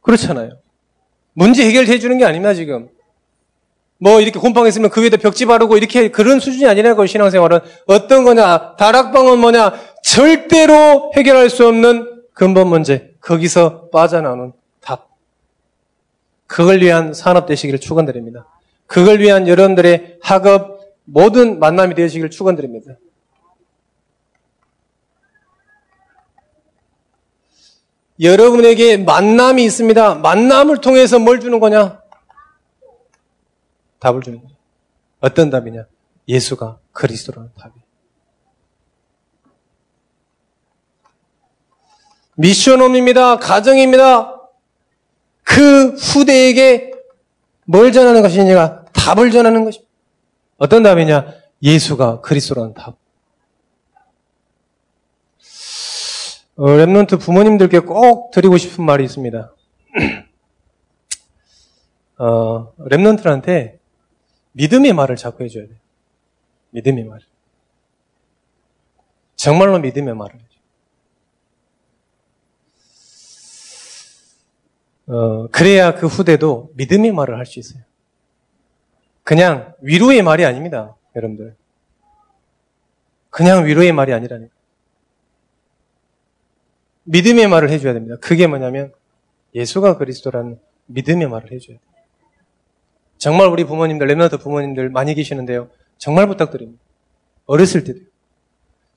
그렇잖아요. 0.00 0.58
문제 1.32 1.66
해결해 1.66 1.98
주는 1.98 2.18
게 2.18 2.24
아닙니다, 2.24 2.54
지금. 2.54 2.88
뭐 3.98 4.20
이렇게 4.20 4.38
곰팡이 4.38 4.68
있으면 4.68 4.90
그 4.90 5.02
위에다 5.02 5.16
벽지 5.16 5.46
바르고 5.46 5.76
이렇게 5.76 6.12
그런 6.12 6.38
수준이 6.38 6.66
아니라고 6.66 7.04
신앙생활은 7.04 7.60
어떤 7.86 8.24
거냐 8.24 8.76
다락방은 8.76 9.38
뭐냐 9.38 9.72
절대로 10.04 11.12
해결할 11.16 11.50
수 11.50 11.66
없는 11.66 12.22
근본 12.32 12.68
문제 12.68 13.12
거기서 13.20 13.90
빠져나오는 13.90 14.52
답 14.80 15.08
그걸 16.46 16.80
위한 16.80 17.12
산업 17.12 17.46
되시기를 17.46 17.80
축원드립니다. 17.80 18.46
그걸 18.86 19.20
위한 19.20 19.48
여러분들의 19.48 20.18
학업 20.22 20.80
모든 21.04 21.58
만남이 21.58 21.94
되시기를 21.94 22.30
축원드립니다. 22.30 22.94
여러분에게 28.20 28.98
만남이 28.98 29.64
있습니다. 29.64 30.16
만남을 30.16 30.80
통해서 30.80 31.18
뭘 31.18 31.40
주는 31.40 31.58
거냐? 31.58 32.00
답을 33.98 34.22
주는 34.22 34.40
거예요. 34.40 34.56
어떤 35.20 35.50
답이냐? 35.50 35.86
예수가 36.28 36.78
그리스도라는 36.92 37.50
답이. 37.58 37.74
미션홈입니다. 42.36 43.38
가정입니다. 43.38 44.40
그 45.42 45.94
후대에게 45.94 46.92
뭘 47.66 47.92
전하는 47.92 48.22
것이냐? 48.22 48.84
답을 48.92 49.30
전하는 49.30 49.64
것입니다. 49.64 49.90
어떤 50.56 50.82
답이냐? 50.82 51.34
예수가 51.62 52.20
그리스도라는 52.20 52.74
답. 52.74 52.96
어, 56.56 56.66
랩런트 56.66 57.20
부모님들께 57.20 57.80
꼭 57.80 58.30
드리고 58.30 58.58
싶은 58.58 58.84
말이 58.84 59.04
있습니다. 59.04 59.54
어, 62.18 62.74
랩런트한테 62.76 63.78
믿음의 64.52 64.92
말을 64.92 65.16
자꾸 65.16 65.44
해줘야 65.44 65.66
돼요. 65.66 65.76
믿음의 66.70 67.04
말. 67.04 67.20
정말로 69.36 69.78
믿음의 69.78 70.14
말을. 70.14 70.38
어, 75.06 75.48
그래야 75.48 75.94
그 75.94 76.06
후대도 76.06 76.70
믿음의 76.74 77.12
말을 77.12 77.36
할 77.38 77.46
수 77.46 77.58
있어요. 77.58 77.82
그냥 79.24 79.74
위로의 79.80 80.22
말이 80.22 80.44
아닙니다, 80.44 80.96
여러분들. 81.14 81.54
그냥 83.30 83.64
위로의 83.66 83.92
말이 83.92 84.12
아니라니까. 84.12 84.52
믿음의 87.04 87.48
말을 87.48 87.70
해줘야 87.70 87.92
됩니다. 87.94 88.16
그게 88.20 88.46
뭐냐면 88.46 88.92
예수가 89.54 89.98
그리스도라는 89.98 90.58
믿음의 90.86 91.28
말을 91.28 91.52
해줘야 91.52 91.76
돼요. 91.76 91.92
정말 93.18 93.48
우리 93.48 93.64
부모님들, 93.64 94.06
랩나트 94.08 94.40
부모님들 94.40 94.88
많이 94.90 95.14
계시는데요. 95.14 95.68
정말 95.98 96.26
부탁드립니다. 96.26 96.82
어렸을 97.46 97.84
때도요. 97.84 98.04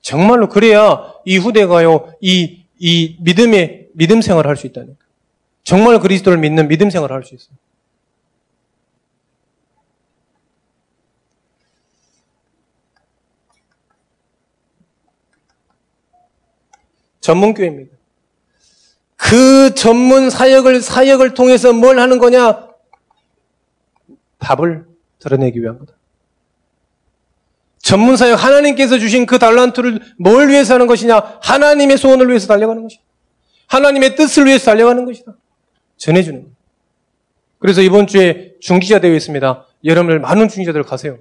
정말로 0.00 0.48
그래야 0.48 1.12
이 1.24 1.36
후대가요, 1.36 2.12
이, 2.20 2.64
이 2.78 3.16
믿음의, 3.20 3.88
믿음 3.94 4.20
생활을 4.20 4.48
할 4.48 4.56
수 4.56 4.66
있다니까. 4.66 5.05
정말 5.66 5.98
그리스도를 5.98 6.38
믿는 6.38 6.68
믿음 6.68 6.90
생활을 6.90 7.14
할 7.14 7.24
수 7.24 7.34
있어요. 7.34 7.56
전문교회입니다. 17.20 17.96
그 19.16 19.74
전문 19.74 20.30
사역을, 20.30 20.80
사역을 20.80 21.34
통해서 21.34 21.72
뭘 21.72 21.98
하는 21.98 22.18
거냐? 22.18 22.68
답을 24.38 24.86
드러내기 25.18 25.60
위한 25.60 25.80
거다. 25.80 25.94
전문 27.78 28.16
사역, 28.16 28.44
하나님께서 28.44 29.00
주신 29.00 29.26
그 29.26 29.40
달란트를 29.40 30.14
뭘 30.16 30.48
위해서 30.48 30.74
하는 30.74 30.86
것이냐? 30.86 31.40
하나님의 31.42 31.98
소원을 31.98 32.28
위해서 32.28 32.46
달려가는 32.46 32.84
것이다. 32.84 33.02
하나님의 33.66 34.14
뜻을 34.14 34.46
위해서 34.46 34.66
달려가는 34.66 35.04
것이다. 35.04 35.34
전해주는 35.96 36.40
거예요. 36.40 36.56
그래서 37.58 37.80
이번 37.82 38.06
주에 38.06 38.54
중기자 38.60 39.00
대회 39.00 39.16
있습니다. 39.16 39.66
여러분들 39.84 40.20
많은 40.20 40.48
중기자들 40.48 40.82
가세요. 40.82 41.18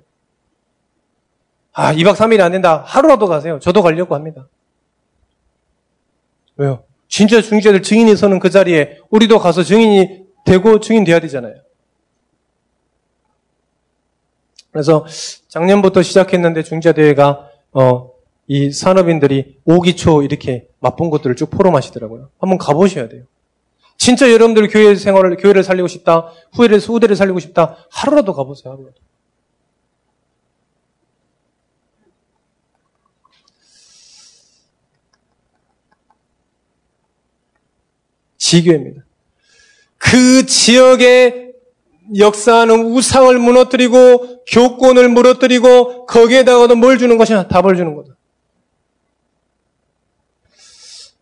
아, 1.74 1.94
2박 1.94 2.16
3일이 2.16 2.42
안 2.42 2.52
된다. 2.52 2.84
하루라도 2.86 3.28
가세요. 3.28 3.60
저도 3.60 3.82
가려고 3.82 4.16
합니다. 4.16 4.48
왜요? 6.58 6.84
진짜 7.08 7.42
중재들 7.42 7.82
증인이 7.82 8.16
서는 8.16 8.40
그 8.40 8.50
자리에 8.50 9.00
우리도 9.10 9.40
가서 9.40 9.64
증인이 9.64 10.26
되고 10.46 10.80
증인 10.80 11.04
돼야 11.04 11.20
되잖아요. 11.20 11.56
그래서 14.72 15.06
작년부터 15.48 16.02
시작했는데 16.02 16.64
중재대회가 16.64 17.50
어, 17.74 18.12
이 18.48 18.72
산업인들이 18.72 19.58
5기초 19.66 20.24
이렇게 20.24 20.68
맛본 20.80 21.10
것들을 21.10 21.36
쭉 21.36 21.50
포럼하시더라고요. 21.50 22.30
한번 22.40 22.58
가보셔야 22.58 23.10
돼요. 23.10 23.24
진짜 24.06 24.32
여러분들 24.32 24.68
교회 24.68 24.93
생활을, 24.93 25.36
교회를 25.36 25.64
살리고 25.64 25.88
싶다, 25.88 26.32
후회를, 26.53 26.78
후대를 26.78 27.16
살리고 27.16 27.39
싶다, 27.39 27.76
하루라도 27.89 28.36
가보세요, 28.36 28.72
하루라도. 28.72 28.93
지교입니다. 38.38 39.01
그 39.97 40.45
지역의 40.45 41.53
역사하는 42.16 42.86
우상을 42.86 43.36
무너뜨리고 43.39 44.45
교권을 44.45 45.10
무너뜨리고 45.10 46.06
거기에다가도 46.06 46.76
뭘 46.76 46.99
주는 46.99 47.18
것이냐? 47.18 47.47
답을 47.47 47.76
주는 47.76 47.95
거다. 47.95 48.16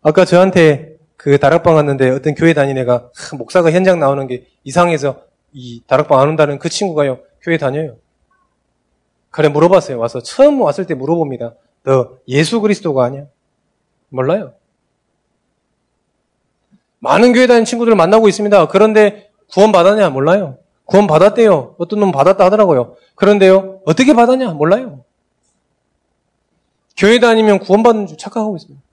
아까 0.02 0.26
저한테 0.26 0.93
그 1.24 1.38
다락방 1.38 1.74
갔는데 1.74 2.10
어떤 2.10 2.34
교회 2.34 2.52
다니는 2.52 2.82
애가 2.82 3.08
목사가 3.38 3.72
현장 3.72 3.98
나오는 3.98 4.26
게 4.26 4.46
이상해서 4.62 5.22
이 5.54 5.82
다락방 5.86 6.20
안 6.20 6.28
온다는 6.28 6.58
그 6.58 6.68
친구가요 6.68 7.20
교회 7.40 7.56
다녀요. 7.56 7.96
그래 9.30 9.48
물어봤어요. 9.48 9.98
와서 9.98 10.20
처음 10.20 10.60
왔을 10.60 10.86
때 10.86 10.92
물어봅니다. 10.92 11.54
너 11.84 12.18
예수 12.28 12.60
그리스도가 12.60 13.06
아니야? 13.06 13.24
몰라요. 14.10 14.52
많은 16.98 17.32
교회 17.32 17.46
다니는 17.46 17.64
친구들을 17.64 17.96
만나고 17.96 18.28
있습니다. 18.28 18.68
그런데 18.68 19.30
구원 19.50 19.72
받았냐? 19.72 20.10
몰라요. 20.10 20.58
구원 20.84 21.06
받았대요. 21.06 21.76
어떤 21.78 22.00
놈 22.00 22.12
받았다 22.12 22.44
하더라고요. 22.44 22.96
그런데요, 23.14 23.80
어떻게 23.86 24.12
받았냐? 24.12 24.52
몰라요. 24.52 25.02
교회 26.98 27.18
다니면 27.18 27.60
구원받는 27.60 28.08
줄 28.08 28.18
착각하고 28.18 28.56
있습니다. 28.56 28.84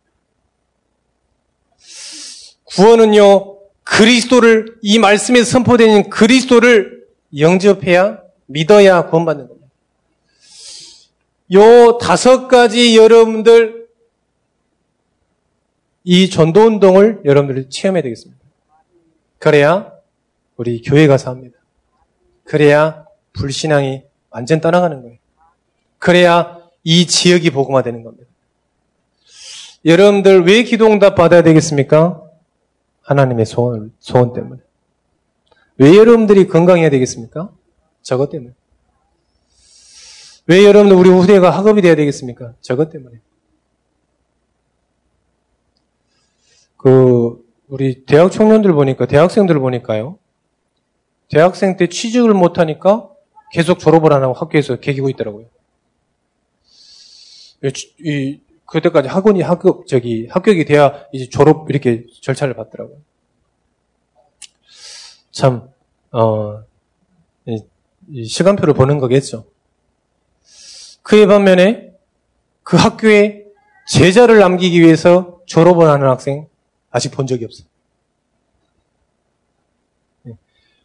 구원은요, 2.76 3.58
그리스도를, 3.84 4.78
이 4.82 5.00
말씀에 5.00 5.44
선포되는 5.44 6.10
그리스도를 6.10 7.06
영접해야, 7.38 8.20
믿어야 8.46 9.08
구원받는 9.08 9.48
겁니다. 9.48 9.68
요 11.54 11.98
다섯 11.98 12.48
가지 12.48 12.96
여러분들 12.96 13.88
이 16.04 16.30
전도 16.30 16.62
운동을 16.62 17.22
여러분들이 17.26 17.70
체험해야 17.70 18.02
되겠습니다. 18.04 18.42
그래야 19.38 19.92
우리 20.56 20.82
교회 20.82 21.08
가서 21.08 21.30
합니다. 21.30 21.58
그래야 22.46 23.06
불신앙이 23.34 24.04
완전 24.30 24.62
떠나가는 24.62 25.02
거예요. 25.02 25.18
그래야 26.00 26.58
이 26.84 27.06
지역이 27.06 27.50
복음화되는 27.52 28.04
겁니다. 28.04 28.28
여러분들 29.84 30.46
왜 30.46 30.64
기도 30.64 30.88
응답 30.88 31.16
받아야 31.16 31.44
되겠습니까? 31.44 32.31
하나님의 33.02 33.46
소원, 33.46 33.94
소원 34.00 34.34
때문에. 34.34 34.62
왜 35.78 35.96
여러분들이 35.98 36.48
건강해야 36.48 36.90
되겠습니까? 36.90 37.52
저것 38.02 38.30
때문에. 38.30 38.54
왜 40.48 40.66
여러분들 40.66 40.98
우리 40.98 41.10
후대가 41.10 41.50
학업이 41.50 41.82
돼야 41.82 41.96
되겠습니까? 41.96 42.54
저것 42.62 42.90
때문에. 42.90 43.20
그 46.78 47.44
우리 47.68 48.06
대학 48.06 48.32
청년들 48.32 48.74
보니까 48.74 49.06
대학생들 49.06 49.60
보니까요. 49.60 50.18
대학생 51.30 51.78
때 51.78 51.88
취직을 51.88 52.34
못 52.34 52.58
하니까 52.58 53.10
계속 53.52 53.80
졸업을 53.80 54.14
안 54.14 54.24
하고 54.24 54.34
학교에서 54.34 54.78
개기고 54.78 55.10
있더라고요. 55.10 55.46
이 58.00 58.40
그때까지 58.72 59.10
학원이 59.10 59.42
학교 59.42 59.84
저기 59.86 60.28
합격이 60.28 60.64
돼야 60.64 61.04
이제 61.12 61.28
졸업 61.28 61.70
이렇게 61.70 62.06
절차를 62.22 62.54
받더라고요. 62.54 62.98
참 65.32 65.70
어, 66.12 66.64
이, 67.46 67.62
이 68.12 68.26
시간표를 68.26 68.74
보는 68.74 68.98
거겠죠. 68.98 69.46
그에 71.04 71.26
반면에 71.26 71.92
그 72.64 72.78
학교에 72.78 73.44
제자를 73.90 74.40
남기기 74.40 74.80
위해서 74.80 75.42
졸업을 75.46 75.90
하는 75.90 76.08
학생 76.08 76.48
아직 76.92 77.12
본 77.12 77.28
적이 77.28 77.46
없어요. 77.46 77.68
예. 80.28 80.32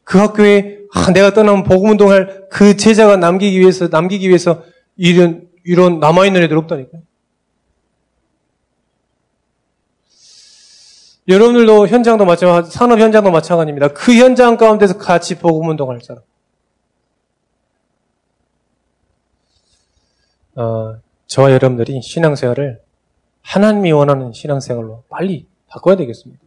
그 0.02 0.18
학교에 0.18 0.80
아, 0.92 1.12
내가 1.12 1.32
떠나면 1.32 1.62
복음 1.62 1.90
운동할 1.90 2.48
그 2.50 2.76
제자가 2.76 3.16
남기기 3.16 3.60
위해서 3.60 3.86
남기기 3.86 4.26
위해서 4.28 4.64
이런 4.96 5.48
이런 5.62 6.00
남아 6.00 6.26
있는 6.26 6.42
애들 6.42 6.56
없다니까요. 6.58 7.06
여러분들도 11.28 11.88
현장도 11.88 12.24
마찬가지, 12.24 12.70
산업 12.70 13.00
현장도 13.00 13.30
마찬가지입니다. 13.30 13.88
그 13.88 14.14
현장 14.14 14.56
가운데서 14.56 14.98
같이 14.98 15.38
복음 15.38 15.68
운동할 15.68 16.00
사람. 16.00 16.22
어, 20.54 20.96
저와 21.26 21.50
여러분들이 21.52 22.00
신앙생활을 22.02 22.80
하나님이 23.42 23.92
원하는 23.92 24.32
신앙생활로 24.32 25.04
빨리 25.08 25.46
바꿔야 25.68 25.96
되겠습니다. 25.96 26.40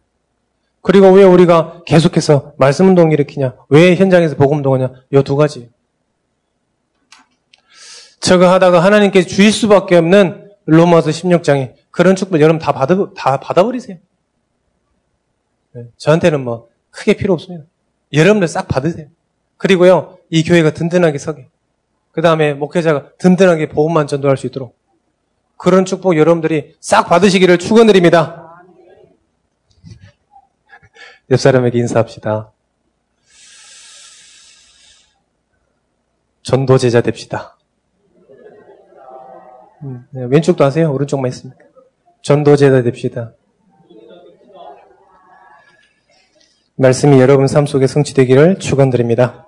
그리고 0.82 1.10
왜 1.10 1.24
우리가 1.24 1.82
계속해서 1.84 2.54
말씀 2.56 2.88
운동 2.88 3.12
일으키냐? 3.12 3.54
왜 3.68 3.94
현장에서 3.94 4.36
복음 4.36 4.58
운동하냐? 4.58 4.92
이 5.12 5.22
두 5.22 5.36
가지. 5.36 5.70
저거 8.18 8.50
하다가 8.52 8.82
하나님께 8.82 9.22
주일 9.22 9.52
수밖에 9.52 9.96
없는 9.96 10.50
로마서 10.66 11.10
16장에 11.10 11.74
그런 11.90 12.16
축복 12.16 12.40
여러분 12.40 12.58
다 12.58 12.72
받아 12.72 12.94
다 13.14 13.40
받아버리세요. 13.40 13.98
네, 15.72 15.84
저한테는 15.96 16.42
뭐 16.42 16.68
크게 16.90 17.14
필요 17.14 17.34
없습니다. 17.34 17.64
여러분들 18.12 18.48
싹 18.48 18.66
받으세요. 18.68 19.06
그리고요 19.56 20.18
이 20.30 20.42
교회가 20.42 20.72
든든하게 20.74 21.18
서게. 21.18 21.48
그 22.12 22.22
다음에 22.22 22.54
목회자가 22.54 23.10
든든하게 23.18 23.68
복음만 23.68 24.06
전도할 24.06 24.36
수 24.36 24.46
있도록 24.46 24.76
그런 25.56 25.84
축복 25.84 26.16
여러분들이 26.16 26.74
싹 26.80 27.04
받으시기를 27.04 27.58
축원드립니다. 27.58 28.64
옆 31.30 31.38
사람에게 31.38 31.78
인사합시다. 31.78 32.50
전도 36.42 36.78
제자 36.78 37.00
됩시다. 37.00 37.56
음, 39.82 40.06
네, 40.10 40.24
왼쪽도 40.24 40.64
하세요? 40.64 40.92
오른쪽만 40.92 41.28
있습니까? 41.30 41.64
전도 42.22 42.56
제자 42.56 42.82
됩시다. 42.82 43.32
말씀이 46.80 47.20
여러분 47.20 47.46
삶 47.46 47.66
속에 47.66 47.86
성취되기를 47.86 48.58
축원드립니다. 48.58 49.39